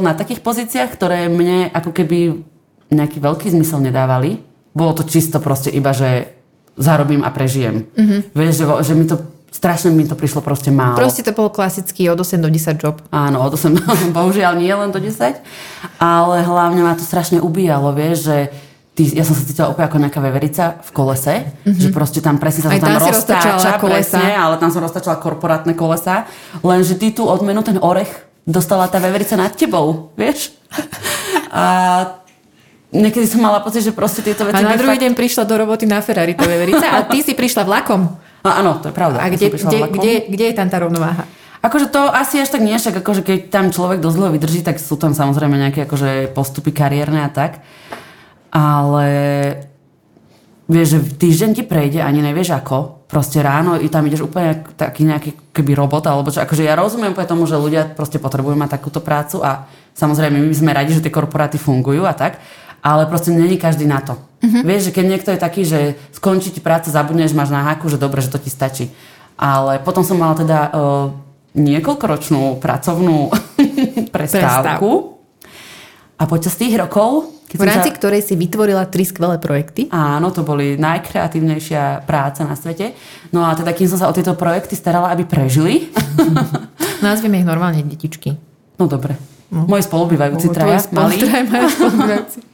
[0.05, 2.45] na takých pozíciách, ktoré mne ako keby
[2.93, 4.45] nejaký veľký zmysel nedávali.
[4.77, 6.37] Bolo to čisto proste iba, že
[6.77, 7.89] zarobím a prežijem.
[7.97, 8.21] Mm-hmm.
[8.37, 9.17] Vieš, že, že mi to,
[9.61, 10.97] strašne mi to prišlo proste málo.
[10.97, 13.05] Proste to bol klasický od 8 do 10 job.
[13.13, 13.77] Áno, od 8,
[14.17, 15.37] bohužiaľ nie len do 10,
[16.01, 18.37] ale hlavne ma to strašne ubíjalo, vieš, že
[18.97, 21.77] ty ja som sa cítila úplne ako nejaká veverica v kolese, mm-hmm.
[21.77, 24.17] že proste tam presne sa to Aj tam, tam roztáča, kolesa.
[24.17, 26.25] presne, ale tam som roztačala korporátne kolesa,
[26.65, 28.09] lenže ty tú odmenu, ten orech,
[28.49, 30.57] dostala tá veverica nad tebou, vieš?
[31.53, 31.65] A
[32.95, 34.57] niekedy som mala pocit, že proste tieto veci...
[34.57, 37.35] A na druhý fakt- deň prišla do roboty na Ferrari tá veverica a ty si
[37.35, 38.07] prišla vlakom.
[38.41, 39.21] A, áno, to je pravda.
[39.21, 41.29] A kde, kde, kde, kde je tam tá rovnováha?
[41.61, 44.81] Akože to asi až tak nie, však akože keď tam človek dosť dlho vydrží, tak
[44.81, 47.61] sú tam samozrejme nejaké akože postupy kariérne a tak.
[48.49, 49.07] Ale
[50.65, 53.05] vieš, že týždeň ti prejde, ani nevieš ako.
[53.05, 56.41] Proste ráno i tam ideš úplne taký nejaký keby robot, alebo čo.
[56.41, 60.55] Akože ja rozumiem pre tomu, že ľudia proste potrebujú mať takúto prácu a samozrejme my
[60.57, 62.41] sme radi, že tie korporáty fungujú a tak,
[62.81, 64.17] ale proste není každý na to.
[64.41, 64.63] Mm-hmm.
[64.65, 65.81] Vieš, že keď niekto je taký, že
[66.17, 68.89] skončí ti práca, zabudneš, máš na háku, že dobre, že to ti stačí.
[69.37, 71.13] Ale potom som mala teda uh,
[71.55, 73.29] niekoľkoročnú pracovnú
[74.15, 75.21] prestávku.
[76.21, 77.37] A počas tých rokov...
[77.51, 79.91] Keď V rámci sa- ktorej si vytvorila tri skvelé projekty.
[79.91, 82.95] Áno, to boli najkreatívnejšia práca na svete.
[83.35, 85.91] No a teda, kým som sa o tieto projekty starala, aby prežili,
[87.03, 88.39] Nazvime ich normálne detičky.
[88.79, 89.19] no dobre,
[89.51, 91.17] moji spolubývajúci Tvoji traja, mali.
[91.19, 91.67] traja majú.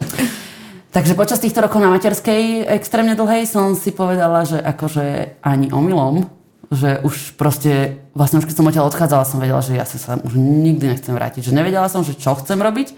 [0.97, 6.25] Takže počas týchto rokov na materskej extrémne dlhej som si povedala, že akože ani omylom,
[6.73, 10.25] že už proste, vlastne už keď som odtiaľ odchádzala, som vedela, že ja sa tam
[10.25, 11.53] už nikdy nechcem vrátiť.
[11.53, 12.97] Že nevedela som, že čo chcem robiť,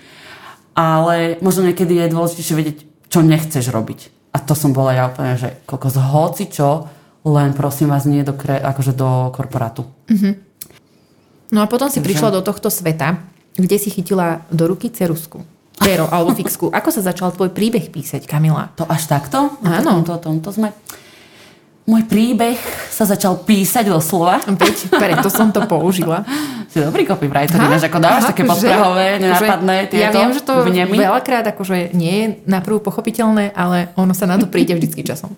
[0.78, 2.78] ale možno niekedy je dôležitejšie vedieť,
[3.10, 4.30] čo nechceš robiť.
[4.30, 6.86] A to som bola ja úplne, že kokos, hoci čo,
[7.26, 9.82] len prosím vás nie do, kre, akože do korporátu.
[11.50, 13.18] No a potom si prišla do tohto sveta,
[13.58, 15.42] kde si chytila do ruky cerusku.
[15.78, 16.68] Pero alebo fixku.
[16.68, 18.74] Ako sa začal tvoj príbeh písať, Kamila?
[18.78, 19.58] To až takto?
[19.62, 20.02] Áno.
[20.02, 20.74] To, tomto sme...
[21.88, 22.60] Môj príbeh
[22.92, 24.44] sa začal písať doslova.
[24.44, 26.20] Veď, preto som to použila.
[26.68, 30.68] Si dobrý copywriter, ináč ako dávaš Aha, také podprahové, nenápadné tieto Ja viem, že to
[30.68, 31.00] vnemy.
[31.00, 35.32] veľakrát akože nie je na prvú pochopiteľné, ale ono sa na to príde vždycky časom.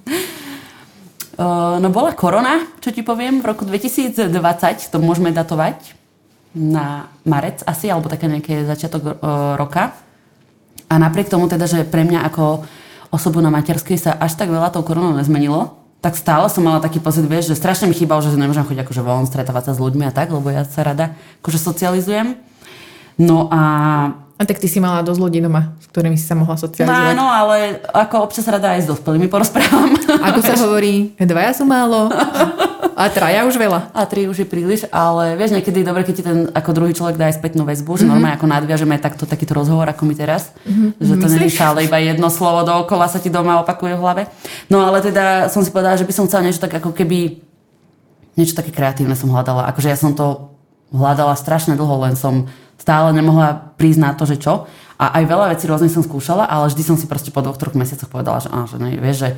[1.38, 4.26] Uh, no bola korona, čo ti poviem, v roku 2020,
[4.90, 5.94] to môžeme datovať
[6.58, 9.94] na marec asi, alebo také nejaké začiatok uh, roka.
[10.90, 12.66] A napriek tomu teda, že pre mňa ako
[13.08, 16.98] osobu na materskej sa až tak veľa tou koronou nezmenilo, tak stále som mala taký
[16.98, 20.02] pocit, vieš, že strašne mi chýbalo, že nemôžem chodiť akože von, stretávať sa s ľuďmi
[20.02, 22.34] a tak, lebo ja sa rada akože socializujem.
[23.16, 23.62] No a
[24.40, 27.12] A tak ty si mala dosť ľudí doma, s ktorými si sa mohla No socializovať.
[27.12, 27.56] áno, ale
[27.92, 29.92] ako občas rada aj s dospelými porozprávam.
[30.00, 32.08] Ako sa hovorí, dvaja sú málo
[33.00, 33.96] a traja už veľa.
[33.96, 36.92] A tri už je príliš, ale vieš, niekedy je dobre, keď ti ten ako druhý
[36.92, 40.52] človek dá aj spätnú väzbu, že normálne ako nadviažeme takto, takýto rozhovor, ako mi teraz.
[41.00, 44.22] Že to nie je stále iba jedno slovo dookola sa ti doma opakuje v hlave.
[44.68, 47.40] No ale teda som si povedala, že by som chcela niečo tak ako keby
[48.36, 49.64] niečo také kreatívne som hľadala.
[49.72, 50.52] Akože ja som to
[50.92, 54.68] hľadala strašne dlho, len som stále nemohla prísť na to, že čo.
[55.00, 57.72] A aj veľa vecí rôzne som skúšala, ale vždy som si proste po dvoch, troch
[57.72, 59.28] mesiacoch povedala, že, á, že ne, vieš, že,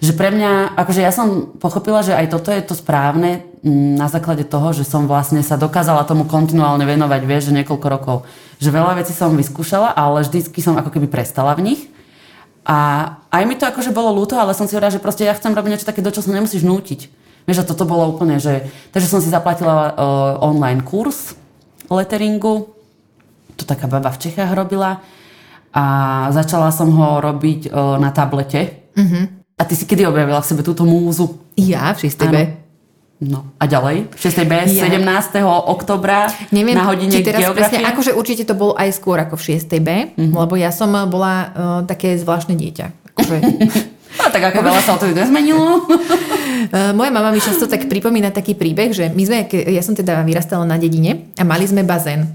[0.00, 4.06] že pre mňa, akože ja som pochopila, že aj toto je to správne mm, na
[4.12, 8.16] základe toho, že som vlastne sa dokázala tomu kontinuálne venovať, vieš, že niekoľko rokov.
[8.60, 11.82] Že veľa vecí som vyskúšala, ale vždycky som ako keby prestala v nich.
[12.66, 15.54] A aj mi to akože bolo ľúto, ale som si hovorila, že proste ja chcem
[15.54, 17.00] robiť niečo také, do čo sa nemusíš nútiť.
[17.46, 18.66] Vieš, a toto bolo úplne, že...
[18.90, 19.94] Takže som si zaplatila uh,
[20.42, 21.38] online kurz
[21.86, 22.74] letteringu.
[23.54, 24.98] To taká baba v Čechách robila.
[25.70, 25.84] A
[26.34, 28.90] začala som ho robiť uh, na tablete.
[29.56, 31.40] A ty si kedy objavila v sebe túto múzu?
[31.56, 32.28] Ja v 6.
[32.28, 32.36] B.
[33.24, 34.12] No a ďalej?
[34.12, 34.44] V 6.
[34.44, 34.84] B, Ja.
[34.84, 35.40] 17.
[35.64, 37.80] oktobra Neviem, na hodine či teraz geografie?
[37.80, 39.80] presne, akože určite to bolo aj skôr ako v 6.
[39.80, 40.36] B, Mhm.
[40.36, 41.48] lebo ja som bola uh,
[41.82, 42.86] také zvláštne dieťa.
[43.16, 43.36] Akože,
[44.16, 45.88] No, tak ako veľa sa to nezmenilo.
[46.68, 50.20] Uh, moja mama mi často tak pripomína taký príbeh, že my sme, ja som teda
[50.20, 52.28] vyrastala na dedine a mali sme bazén.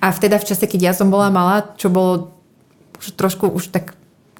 [0.00, 2.32] A vteda v čase, keď ja som bola malá, čo bolo
[2.96, 3.92] už trošku už tak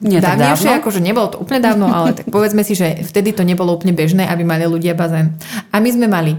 [0.04, 3.72] Nie dávnejšie, akože nebolo to úplne dávno, ale tak povedzme si, že vtedy to nebolo
[3.72, 5.32] úplne bežné, aby mali ľudia bazén.
[5.70, 6.36] A my sme mali.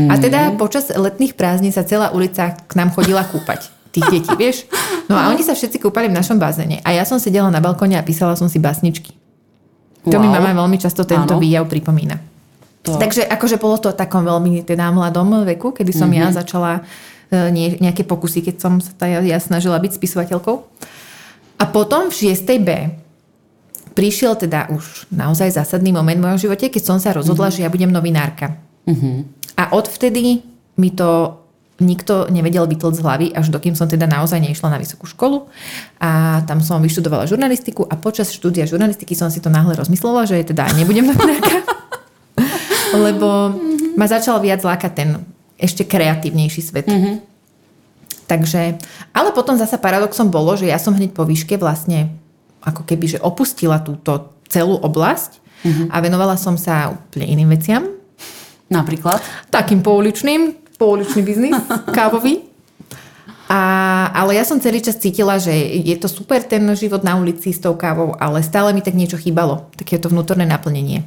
[0.00, 0.20] A Mhm.
[0.20, 4.70] teda počas letných prázdnin sa celá ulica k nám chodila kúpať tých detí, vieš?
[5.06, 6.78] No a oni sa všetci kúpali v našom bazéne.
[6.80, 9.10] A ja som sedela na balkóne a písala som si básničky.
[10.04, 10.38] To mi Wow.
[10.38, 11.42] mama veľmi často tento Áno.
[11.42, 12.16] výjav pripomína.
[12.80, 16.16] To- Takže akože bolo to takom veľmi teda mladom veku, kedy som Mhm.
[16.16, 16.72] ja začala
[17.28, 20.56] e, nie, nejaké pokusy, keď som sa tá, ja snažila byť spisovateľkou.
[21.58, 22.56] A potom v 6.
[22.56, 22.88] B
[23.98, 27.72] prišiel teda už naozaj zásadný moment v mojom živote, keď som sa rozhodla, že ja
[27.74, 28.54] budem novinárka.
[29.58, 30.46] A odvtedy
[30.78, 31.42] mi to
[31.82, 35.50] nikto nevedel vytlť z hlavy, až dokým som teda naozaj neišla na vysokú školu.
[35.98, 40.46] A tam som vyštudovala žurnalistiku a počas štúdia žurnalistiky som si to náhle rozmyslela, že
[40.46, 41.58] teda nebudem novinárka.
[43.06, 43.58] Lebo
[43.98, 45.08] ma začal viac lákať ten
[45.58, 46.86] ešte kreatívnejší svet.
[48.30, 48.78] Takže,
[49.10, 52.14] ale potom zasa paradoxom bolo, že ja som hneď po výške vlastne
[52.62, 55.38] ako keby, že opustila túto celú oblasť
[55.90, 57.82] a venovala som sa úplne iným veciam.
[58.70, 59.18] Napríklad?
[59.50, 61.56] Takým pouličným, pouličný biznis,
[61.96, 62.46] kávový.
[63.48, 63.60] A,
[64.12, 67.64] ale ja som celý čas cítila, že je to super ten život na ulici s
[67.64, 69.72] tou kávou, ale stále mi tak niečo chýbalo.
[69.72, 71.00] Takéto vnútorné naplnenie.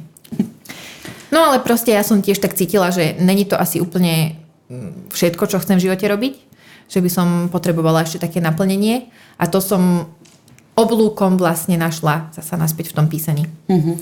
[1.30, 5.48] No ale proste ja som tiež tak cítila, že není to asi úplne mm, všetko,
[5.48, 6.34] čo chcem v živote robiť.
[6.90, 9.08] Že by som potrebovala ešte také naplnenie.
[9.38, 10.12] A to som
[10.74, 13.44] oblúkom vlastne našla zasa naspäť v tom písaní.
[13.68, 14.00] Mhm.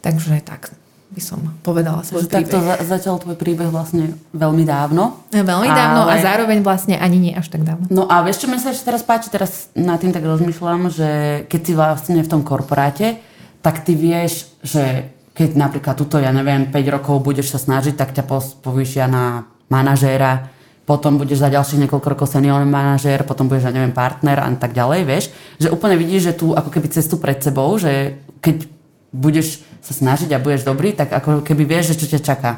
[0.00, 0.74] Takže tak
[1.08, 2.68] by som povedala svoj Takže takto príbeh.
[2.76, 4.04] za- začal tvoj príbeh vlastne
[4.34, 5.22] veľmi dávno.
[5.30, 7.86] Veľmi dávno a Ale- zároveň vlastne ani nie až tak dávno.
[7.88, 9.30] No a vieš, čo mi sa ešte teraz páči?
[9.30, 11.10] Teraz nad tým tak rozmýšľam, že
[11.46, 13.22] keď si vlastne v tom korporáte,
[13.62, 18.10] tak ty vieš, že keď napríklad tuto, ja neviem, 5 rokov budeš sa snažiť, tak
[18.10, 18.26] ťa
[18.60, 20.50] povýšia na manažéra,
[20.84, 24.76] potom budeš za ďalších niekoľko rokov senior manažér, potom budeš, ja neviem, partner a tak
[24.76, 25.24] ďalej, vieš.
[25.56, 28.68] Že úplne vidíš, že tu ako keby cestu pred sebou, že keď
[29.08, 32.50] budeš sa snažiť a budeš dobrý, tak ako keby vieš, že čo ťa čaká.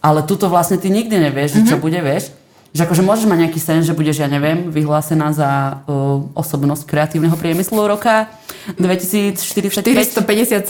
[0.00, 2.32] Ale tuto vlastne ty nikdy nevieš, že čo bude, vieš.
[2.72, 7.32] Že akože môžeš mať nejaký sen, že budeš, ja neviem, vyhlásená za uh, osobnosť kreatívneho
[7.36, 8.28] priemyslu roka
[8.76, 9.72] 2045.
[9.72, 10.68] 457.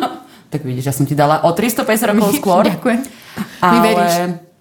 [0.52, 2.68] tak vidíš, ja som ti dala o 350 rokov skôr.
[2.68, 3.00] Ďakujem.
[3.00, 4.51] Mi Ale veríš.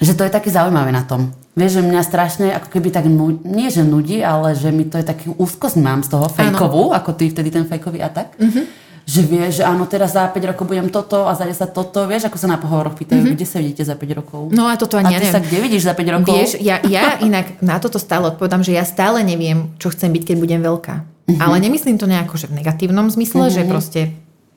[0.00, 1.32] Že to je také zaujímavé na tom.
[1.56, 5.00] Vieš, že mňa strašne ako keby tak, nu, nie že nudí, ale že mi to
[5.00, 8.36] je taký úzkosť mám z toho fejkovú, ako ty vtedy ten fejkový atak.
[8.36, 8.84] Mhm.
[9.06, 12.26] Že vieš, že áno, teraz za 5 rokov budem toto a za 10 toto, vieš,
[12.26, 14.50] ako sa na pohovoroch pýtajú, kde sa vidíte za 5 rokov.
[14.50, 15.46] No a toto ani a ty sa neviem.
[15.46, 16.34] kde vidíš za 5 rokov?
[16.34, 20.22] Vieš, ja, ja inak na toto stále odpovedám, že ja stále neviem, čo chcem byť,
[20.26, 20.94] keď budem veľká.
[21.30, 21.38] Mhm.
[21.38, 24.10] Ale nemyslím to nejako, že v negatívnom zmysle, že proste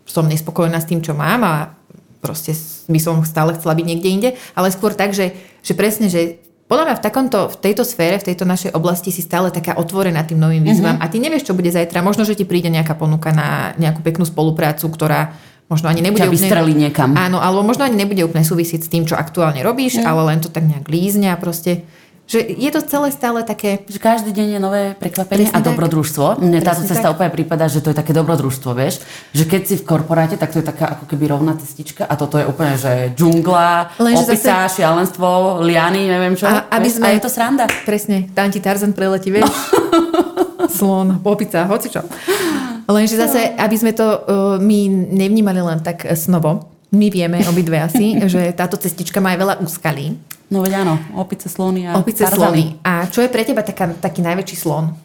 [0.10, 1.79] som nespokojná s tým, čo mám a
[2.20, 2.52] proste
[2.88, 5.32] by som stále chcela byť niekde inde, ale skôr tak, že,
[5.64, 9.26] že presne, že podľa mňa v, takomto, v tejto sfére, v tejto našej oblasti si
[9.26, 11.02] stále taká otvorená tým novým výzvam Mhm.
[11.02, 12.06] a ty nevieš, čo bude zajtra.
[12.06, 15.34] Možno, že ti príde nejaká ponuka na nejakú peknú spoluprácu, ktorá
[15.66, 17.14] možno ani nebude vystrelí niekam.
[17.14, 20.06] Áno, alebo možno ani nebude úplne súvisieť s tým, čo aktuálne robíš, Mm.
[20.06, 21.86] ale len to tak nejak lízne a proste,
[22.30, 23.82] že je to celé stále také...
[23.90, 25.74] Že každý deň je nové prekvapenie Presne a tak.
[25.74, 26.38] dobrodružstvo.
[26.38, 27.18] Mne táto cesta tak.
[27.18, 29.02] úplne prípada, že to je také dobrodružstvo, vieš.
[29.34, 32.38] Že keď si v korporáte, tak to je taká ako keby rovná cestička a toto
[32.38, 36.46] je úplne, že džungla, Lenže opisa, šialenstvo, liany, neviem čo.
[36.46, 37.10] A, aby sme...
[37.10, 37.66] a je to sranda.
[37.82, 39.50] Presne, tam ti Tarzan preletí, vieš?
[40.78, 42.06] Slon, opica, hocičo.
[42.86, 44.22] Lenže zase, aby sme to uh,
[44.62, 49.56] my nevnímali len tak snovo, my vieme obidve asi, že táto cestička má aj veľa
[49.66, 50.14] úskalí.
[50.50, 52.42] No veď áno, opice, slony a Opice Tarzany.
[52.42, 52.64] slony.
[52.82, 54.98] A čo je pre teba taká, taký najväčší slon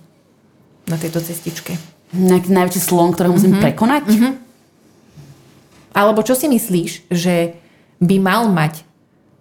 [0.88, 1.76] na tejto cestičke?
[2.16, 4.08] Nejaký najväčší slon, ktorého musím prekonať?
[5.92, 7.60] Alebo čo si myslíš, že
[8.00, 8.88] by mal mať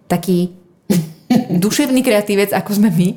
[0.04, 0.52] taký
[1.64, 3.08] duševný kreatívec, ako sme my,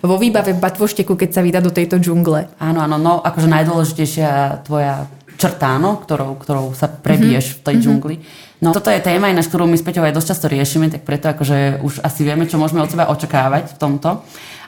[0.00, 2.48] vo výbave Batvošteku, keď sa vydá do tejto džungle?
[2.56, 8.16] Áno, áno, no akože najdôležitejšia tvoja črta, no, ktorou, ktorou sa prebiješ v tej džungli.
[8.60, 11.32] No toto je téma, ináč, ktorú my s Peťou aj dosť často riešime, tak preto
[11.32, 14.20] akože už asi vieme, čo môžeme od seba očakávať v tomto.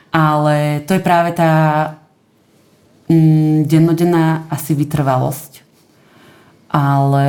[0.08, 1.52] Ale to je práve tá
[3.12, 5.61] mm, dennodenná asi vytrvalosť.
[6.72, 7.26] Ale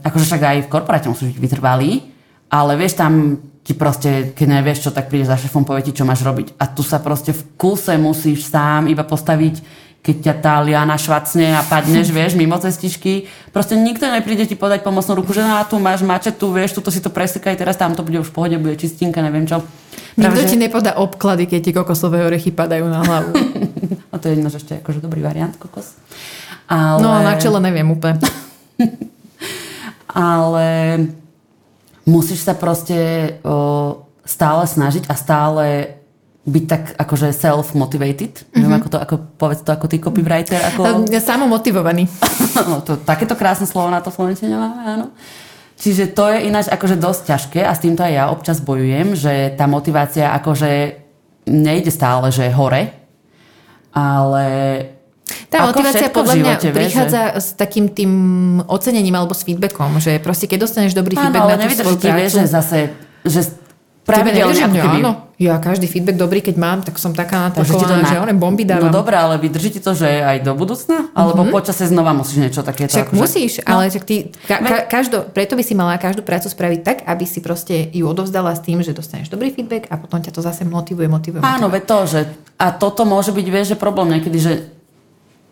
[0.00, 2.00] akože však aj v korporáte musíš byť vytrvalý,
[2.48, 6.06] ale vieš tam ti proste, keď nevieš čo, tak prídeš za šefom, povie ti, čo
[6.06, 6.54] máš robiť.
[6.56, 9.58] A tu sa proste v kuse musíš sám iba postaviť,
[10.02, 13.26] keď ťa tá liana švacne a padneš, vieš, mimo cestičky.
[13.50, 17.02] Proste nikto nepríde ti podať pomocnú ruku, že na tu máš mačetu, vieš, tuto si
[17.02, 19.66] to presekaj, teraz tam to bude už v pohode, bude čistinka, neviem čo.
[20.14, 23.34] Nikto že- ti nepodá obklady, keď ti kokosové orechy padajú na hlavu.
[24.14, 25.98] A to je jedno, že ešte akože dobrý variant, kokos.
[26.70, 27.02] Ale...
[27.02, 28.16] No, na čele neviem úplne.
[30.16, 30.68] ale
[32.08, 32.96] musíš sa proste
[33.44, 35.64] o, stále snažiť a stále
[36.46, 38.32] byť tak akože self-motivated.
[38.38, 38.54] Mm-hmm.
[38.54, 40.62] Neviem, ako to, ako, povedz to ako ty copywriter.
[40.72, 42.06] Ako, Ja Samo motivovaný.
[42.70, 45.06] no, to, takéto krásne slovo na to Slovenčine máme, áno.
[45.76, 49.52] Čiže to je ináč akože dosť ťažké a s týmto aj ja občas bojujem, že
[49.58, 51.04] tá motivácia akože
[51.50, 52.96] nejde stále, že hore,
[53.92, 54.46] ale
[55.50, 58.12] Tá ako motivácia podľa mňa živote, prichádza s takým tým
[58.70, 61.98] ocenením alebo s feedbackom, že proste keď dostaneš dobrý Áno, feedback ale na tú svoju
[61.98, 62.78] prácu, že zase,
[63.26, 63.40] že
[64.06, 65.02] pravidelne že keby...
[65.02, 65.12] áno.
[65.36, 68.88] Ja každý feedback dobrý, keď mám, tak som taká natakovaná, na- že one bomby dávam.
[68.88, 71.12] No dobré, ale vydrží ti to, že aj do budúcna?
[71.12, 71.52] Alebo mm-hmm.
[71.52, 72.96] počasie znova musíš niečo takéto?
[72.96, 76.48] Však akože- musíš, ale však ty, ka, ka, každo, preto by si mala každú prácu
[76.48, 80.24] spraviť tak, aby si proste ju odovzdala s tým, že dostaneš dobrý feedback a potom
[80.24, 81.44] ťa to zase motivuje, motivuje.
[81.44, 81.84] Áno, motivuje.
[81.84, 82.20] to, že...
[82.56, 84.52] A toto môže byť, vieš, že problém niekedy, že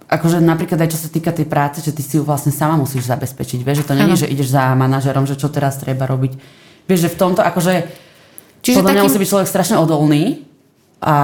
[0.08, 3.04] akože napríklad aj čo sa týka tej práce, že ty si ju vlastne sama musíš
[3.04, 3.60] zabezpečiť.
[3.60, 6.32] Vieš, že to nie je, že ideš za manažerom, že čo teraz treba robiť.
[6.88, 8.00] Vieš, že v tomto akože...
[8.64, 10.22] Čiže Podľa mňa takým- musí byť človek strašne odolný
[11.04, 11.16] a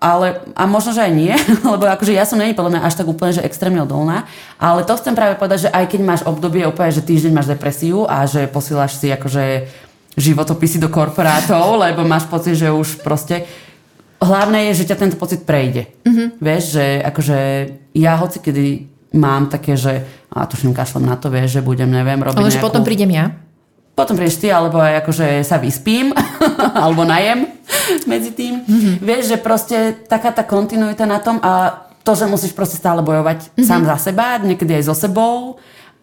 [0.00, 1.36] ale, a možno, že aj nie,
[1.76, 4.24] lebo akože ja som není podľa mňa až tak úplne, že extrémne odolná,
[4.56, 8.08] ale to chcem práve povedať, že aj keď máš obdobie úplne, že týždeň máš depresiu
[8.08, 9.68] a že posílaš si akože
[10.16, 13.44] životopisy do korporátov, lebo máš pocit, že už proste
[14.24, 15.92] hlavné je, že ťa tento pocit prejde.
[16.08, 16.28] Mm-hmm.
[16.40, 17.38] Vieš, že akože
[17.92, 18.66] ja hoci kedy
[19.20, 22.56] mám také, že a tuším kašlem na to, vieš, že budem, neviem, robiť Ale že
[22.56, 22.66] nejakú...
[22.70, 23.36] potom prídem ja.
[23.94, 26.14] Potom prídeš ty, alebo aj akože sa vyspím,
[26.82, 27.48] alebo najem
[28.08, 28.64] medzi tým.
[28.64, 28.70] Mhm.
[28.70, 28.94] Mm-hmm.
[29.04, 29.76] Vieš, že proste
[30.08, 33.48] taká tá kontinuita na tom a to, že musíš proste stále bojovať Mhm.
[33.54, 33.68] mm-hmm.
[33.68, 35.60] sám za seba, niekedy aj so sebou,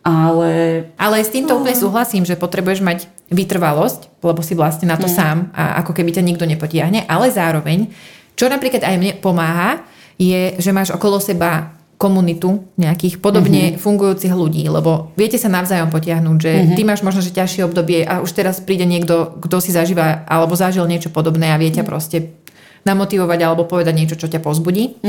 [0.08, 0.52] ale
[0.96, 5.14] Ale s týmto úplne súhlasím, že potrebuješ mať vytrvalosť, lebo si vlastne na to mm.
[5.20, 7.92] sám a ako keby ťa nikto nepotiahne, ale zároveň,
[8.40, 9.84] čo napríklad aj mne pomáha,
[10.16, 13.82] je, že máš okolo seba komunitu nejakých podobne mm-hmm.
[13.82, 16.76] fungujúcich ľudí, lebo viete sa navzájom potiahnuť, že mm-hmm.
[16.78, 20.54] ty máš možno, že ťažšie obdobie a už teraz príde niekto, kto si zažíva alebo
[20.54, 22.38] zažil niečo podobné a vie ťa proste
[22.86, 25.02] namotivovať alebo povedať niečo, čo ťa pozbudí.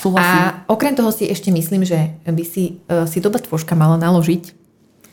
[0.00, 0.40] súhlasím.
[0.40, 4.56] A okrem toho si ešte myslím, že by si, uh, si doba tvožka mala naložiť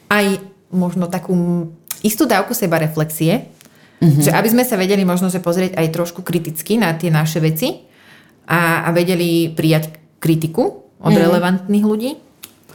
[0.08, 0.26] aj
[0.72, 1.36] možno takú
[2.00, 3.52] istú dávku seba reflexie,
[4.00, 4.24] mm-hmm.
[4.24, 7.88] že aby sme sa vedeli možno že pozrieť aj trošku kriticky na tie naše veci
[8.48, 11.18] a, a vedeli prijať kritiku od mm-hmm.
[11.18, 12.12] relevantných ľudí.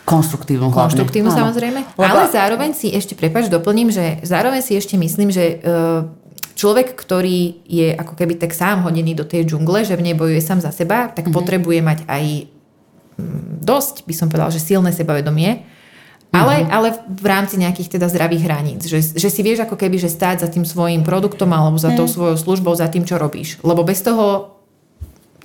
[0.03, 0.91] Konštruktívnu hlavne.
[0.91, 1.39] Konštruktívnu Áno.
[1.47, 1.81] samozrejme.
[1.95, 5.67] Lebo- Ale zároveň si ešte, prepač, doplním, že zároveň si ešte myslím, že e,
[6.59, 10.43] človek, ktorý je ako keby tak sám hodený do tej džungle, že v nej bojuje
[10.43, 11.39] sám za seba, tak mm-hmm.
[11.39, 12.25] potrebuje mať aj
[13.19, 15.67] mm, dosť, by som povedala, že silné sebavedomie,
[16.35, 18.83] ale, ale v rámci nejakých teda zdravých hraníc.
[18.85, 22.05] Že, že si vieš ako keby, že stáť za tým svojim produktom alebo za tou
[22.05, 23.57] svojou službou, za tým, čo robíš.
[23.65, 24.59] Lebo bez toho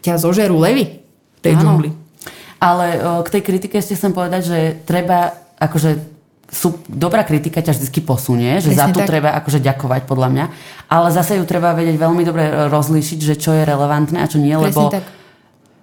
[0.04, 1.01] ťa zožerú levy
[1.42, 1.62] tej Áno.
[1.62, 1.90] džungli.
[2.62, 7.80] Ale o, k tej kritike ešte chcem povedať, že treba, akože sú, dobrá kritika ťa
[7.80, 9.08] vždy posunie, že za Presne tu tak.
[9.08, 10.46] treba akože ďakovať podľa mňa,
[10.92, 14.38] ale zase ju treba vedieť veľmi dobre e, rozlíšiť, že čo je relevantné a čo
[14.38, 15.08] nie, Presne lebo tak.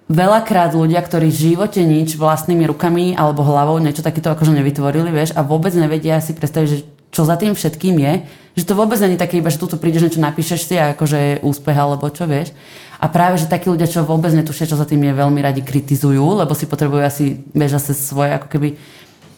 [0.07, 5.33] veľakrát ľudia, ktorí v živote nič vlastnými rukami alebo hlavou niečo takéto akože nevytvorili, vieš,
[5.33, 8.13] a vôbec nevedia si predstaviť, že čo za tým všetkým je,
[8.59, 11.77] že to vôbec není také iba, že tu prídeš niečo napíšeš si a akože úspech
[11.77, 12.51] alebo čo vieš.
[12.99, 16.43] A práve, že takí ľudia, čo vôbec netušia, čo za tým je, veľmi radi kritizujú,
[16.43, 18.75] lebo si potrebujú asi, vieš, zase svoje ako keby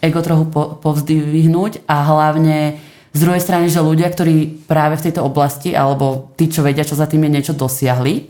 [0.02, 2.82] ego trochu po, povzdvihnúť a hlavne
[3.14, 6.98] z druhej strany, že ľudia, ktorí práve v tejto oblasti alebo tí, čo vedia, čo
[6.98, 8.26] za tým je niečo dosiahli,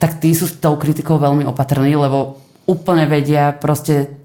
[0.00, 4.16] tak tí sú s tou kritikou veľmi opatrní, lebo úplne vedia, proste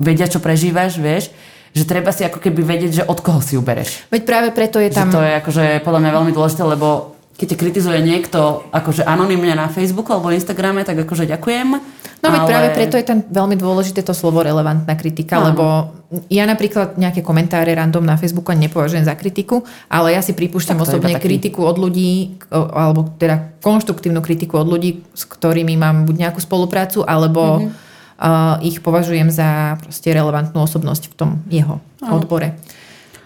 [0.00, 1.28] vedia, čo prežívaš, vieš,
[1.72, 4.08] že treba si ako keby vedieť, že od koho si ubereš.
[4.08, 5.08] Veď práve preto je Tam...
[5.08, 9.54] Že to je akože podľa mňa veľmi dôležité, lebo keď ťa kritizuje niekto akože anonymne
[9.54, 11.70] na Facebooku alebo Instagrame, tak akože ďakujem.
[12.18, 12.50] No veď ale...
[12.50, 15.54] práve preto je tam veľmi dôležité to slovo relevantná kritika, Áno.
[15.54, 15.64] lebo
[16.26, 21.14] ja napríklad nejaké komentáre random na Facebooku nepovažujem za kritiku, ale ja si pripúšťam osobne
[21.14, 27.06] kritiku od ľudí, alebo teda konštruktívnu kritiku od ľudí, s ktorými mám buď nejakú spoluprácu,
[27.06, 27.62] alebo Mhm.
[27.70, 27.86] mm-hmm.
[28.18, 32.58] Uh, ich považujem za proste relevantnú osobnosť v tom jeho odbore.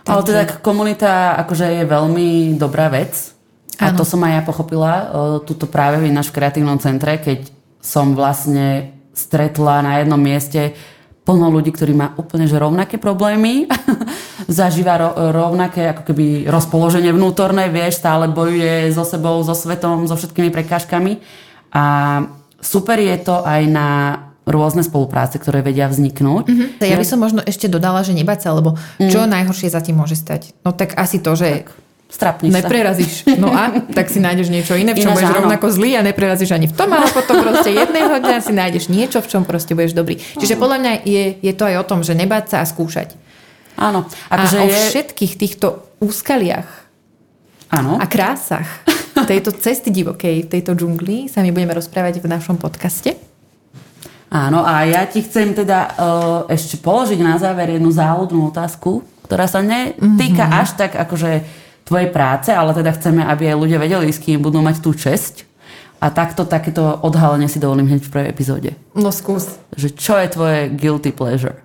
[0.03, 3.33] Ale teda komunita akože je veľmi dobrá vec.
[3.79, 4.03] A Áno.
[4.03, 5.05] to som aj ja pochopila, e,
[5.49, 7.51] tuto práve v náš kreatívnom centre, keď
[7.83, 10.77] som vlastne stretla na jednom mieste
[11.23, 13.71] plno ľudí, ktorí má úplne že rovnaké problémy,
[14.51, 20.19] zažíva ro- rovnaké ako keby rozpoloženie vnútorné, vieš, stále bojuje so sebou, so svetom, so
[20.19, 21.23] všetkými prekážkami.
[21.73, 21.85] A
[22.59, 23.89] super je to aj na
[24.43, 26.45] rôzne spolupráce, ktoré vedia vzniknúť.
[26.51, 26.69] Mm-hmm.
[26.83, 30.19] Ja by som možno ešte dodala, že nebať sa, lebo čo najhoršie za tým môže
[30.19, 30.51] stať?
[30.67, 31.67] No tak asi to, že
[32.13, 32.57] Strapniš sa.
[32.61, 33.25] neprerazíš.
[33.41, 35.39] No a tak si nájdeš niečo iné, v čom Ináč budeš áno.
[35.41, 39.25] rovnako zlý a neprerazíš ani v tom, ale potom proste jedného dňa si nájdeš niečo,
[39.25, 40.21] v čom proste budeš dobrý.
[40.37, 43.17] Čiže podľa mňa je, je to aj o tom, že nebáť sa a skúšať.
[43.81, 44.05] Áno.
[44.29, 44.77] A Akože o je...
[44.93, 46.69] všetkých týchto úskaliach
[47.73, 47.97] Áno.
[47.97, 48.69] a krásach
[49.25, 53.17] tejto cesty divokej, tejto džungli sa my budeme rozprávať v našom podcaste.
[54.33, 59.45] Áno, a ja ti chcem teda uh, ešte položiť na záver jednu záľudnú otázku, ktorá
[59.45, 60.61] sa netýka mm-hmm.
[60.65, 61.45] až tak akože
[61.85, 65.45] tvojej práce, ale teda chceme, aby aj ľudia vedeli, s kým budú mať tú česť.
[66.01, 68.71] A takto, takéto odhalenie si dovolím hneď v prvej epizóde.
[68.97, 69.61] No skús.
[69.77, 71.61] Že čo je tvoje guilty pleasure?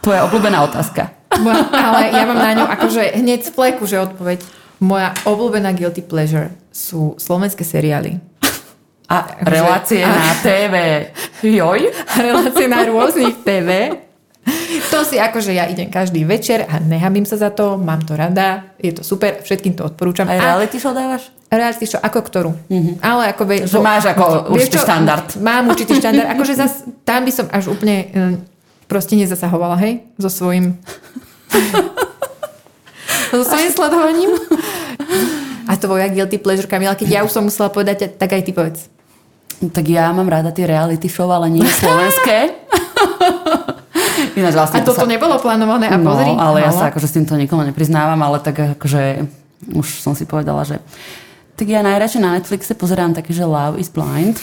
[0.00, 1.12] Tvoja obľúbená otázka.
[1.42, 4.40] Moja, ale ja mám na ňu akože hneď z pleku, že odpoveď.
[4.80, 8.22] Moja obľúbená guilty pleasure sú slovenské seriály.
[9.12, 10.74] A Akože- relácie a- na TV.
[11.44, 11.80] Joj.
[12.16, 13.92] relácie na rôznych TV.
[14.90, 18.74] To si akože ja idem každý večer a nehamím sa za to, mám to rada,
[18.74, 20.26] je to super, všetkým to odporúčam.
[20.26, 21.30] Aj A reality show dávaš?
[21.46, 22.50] reality show, ako ktorú?
[22.66, 22.94] Mm-hmm.
[23.04, 23.42] Ale ako...
[23.44, 25.28] Ve, Že máš ako určitý štandard.
[25.38, 26.28] Mám určitý štandard.
[26.32, 28.34] Akože zas, tam by som až úplne eh,
[28.88, 30.02] proste nezasahovala, hej?
[30.16, 30.80] So svojím...
[33.30, 34.32] so svojím sledovaním.
[35.68, 38.88] A tvoja guilty pleasure, Kamila, keď ja už som musela povedať, tak aj ty povedz.
[39.68, 42.50] Tak ja mám rada tie reality show, ale nie slovenské.
[44.32, 45.06] Ináč vlastne A toto sa...
[45.06, 46.32] nebolo plánované a No, pozri.
[46.32, 46.78] ale ja halo.
[46.78, 49.28] sa akože s týmto nikomu nepriznávam, ale tak akože
[49.72, 50.80] už som si povedala, že
[51.52, 54.40] tak ja najradšej na Netflixe pozerám také, že Love is Blind.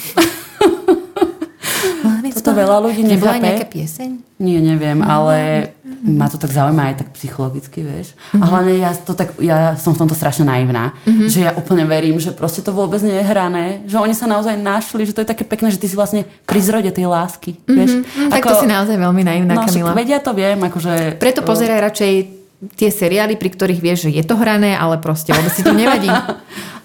[2.39, 3.45] Toto veľa ľudí Nebola nechápe.
[3.45, 4.09] nejaká pieseň?
[4.39, 5.69] Nie, neviem, ale
[5.99, 8.15] ma to tak zaujíma aj tak psychologicky, vieš.
[8.31, 10.95] A hlavne ja, to tak, ja som v tomto strašne naivná,
[11.27, 14.55] že ja úplne verím, že proste to vôbec nie je hrané, že oni sa naozaj
[14.55, 17.99] našli, že to je také pekné, že ty si vlastne pri zrode tej lásky, vieš.
[17.99, 19.91] Mm, tak to si naozaj veľmi naivná, no, Kamila.
[19.91, 21.19] vedia to viem, akože...
[21.19, 22.38] Preto pozeraj radšej
[22.75, 26.11] tie seriály, pri ktorých vieš, že je to hrané, ale proste vôbec si to nevadí.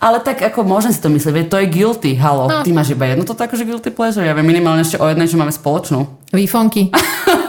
[0.04, 2.44] Ale tak ako môžem si to myslieť, veď to je guilty, halo.
[2.44, 2.60] No.
[2.60, 5.40] Ty máš iba jedno toto akože guilty pleasure, ja viem minimálne ešte o jednej, čo
[5.40, 6.04] máme spoločnú.
[6.28, 6.92] Výfonky.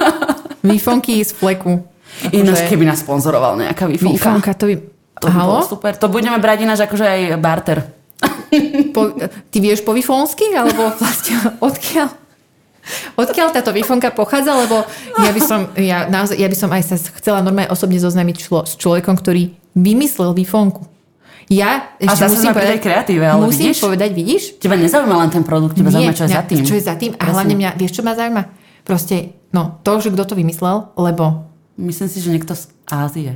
[0.63, 1.83] Výfonky z fleku.
[2.31, 4.15] Ináč, Akože- keby nás sponzoroval nejaká výfonka.
[4.15, 4.75] Výfonka, to by...
[5.19, 5.67] To by Halo?
[5.67, 5.99] super.
[5.99, 7.83] To budeme brať ináč akože aj barter.
[8.95, 9.11] Po,
[9.51, 10.55] ty vieš po výfonsky?
[10.55, 12.07] Alebo vlastne odkiaľ?
[13.15, 14.55] Odkiaľ táto výfonka pochádza?
[14.55, 14.85] Lebo
[15.21, 18.63] ja by som, ja, naozaj, ja by som aj sa chcela normálne osobne zoznámiť člo,
[18.65, 20.85] s človekom, ktorý vymyslel výfonku.
[21.45, 23.85] Ja A ešte zase musím povedať, kreatíve, ale musím vidíš?
[23.85, 24.43] povedať, vidíš?
[24.57, 26.57] Teba nezaujíma len ten produkt, teba zaujíma, čo je mňa- za tým.
[26.65, 27.11] Čo je za tým?
[27.21, 28.43] A hlavne mňa, vieš, čo ma zaujíma?
[28.81, 33.35] Proste, no, to, že kto to vymyslel, lebo Myslím si, že niekto z Ázie.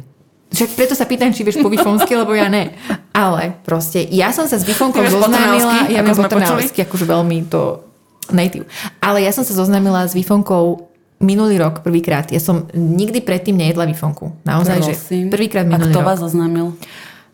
[0.49, 2.71] však preto sa pýtam, či vieš po výfonsky, lebo ja ne.
[3.11, 7.88] Ale proste, ja som sa s výfonkou zoznámila, ja viem po akože veľmi to
[8.31, 8.65] native.
[8.99, 12.31] Ale ja som sa zoznámila s výfonkou minulý rok prvýkrát.
[12.31, 14.39] Ja som nikdy predtým nejedla výfonku.
[14.47, 15.25] Naozaj, že Prosím.
[15.27, 16.07] prvýkrát A minulý kto rok.
[16.07, 16.73] vás oznámil?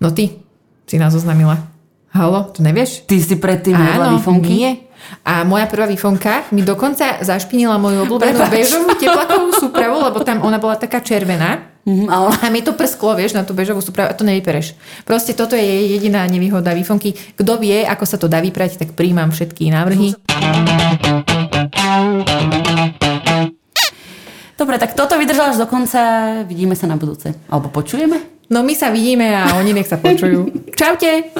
[0.01, 0.41] No ty
[0.89, 1.74] si nás zoznámila.
[2.15, 3.03] Halo, to nevieš?
[3.03, 4.47] Ty si predtým jedla výfonky?
[4.47, 4.71] nie.
[5.27, 10.55] A moja prvá výfonka mi dokonca zašpinila moju obľúbenú bežovú teplakovú súpravu, lebo tam ona
[10.55, 11.75] bola taká červená.
[11.83, 14.79] Mhm, ale A mi to prsklo, vieš, na tú bežovú súpravu a to nevypereš.
[15.03, 17.13] Proste toto je jediná nevýhoda výfonky.
[17.35, 20.15] Kto vie, ako sa to dá vyprať, tak príjmam všetky návrhy.
[24.55, 25.99] Dobre, tak toto vydržal až do konca.
[26.47, 27.35] Vidíme sa na budúce.
[27.51, 28.47] Alebo počujeme?
[28.47, 30.49] No my sa vidíme a oni nech sa počujú.
[30.79, 31.35] Čaute!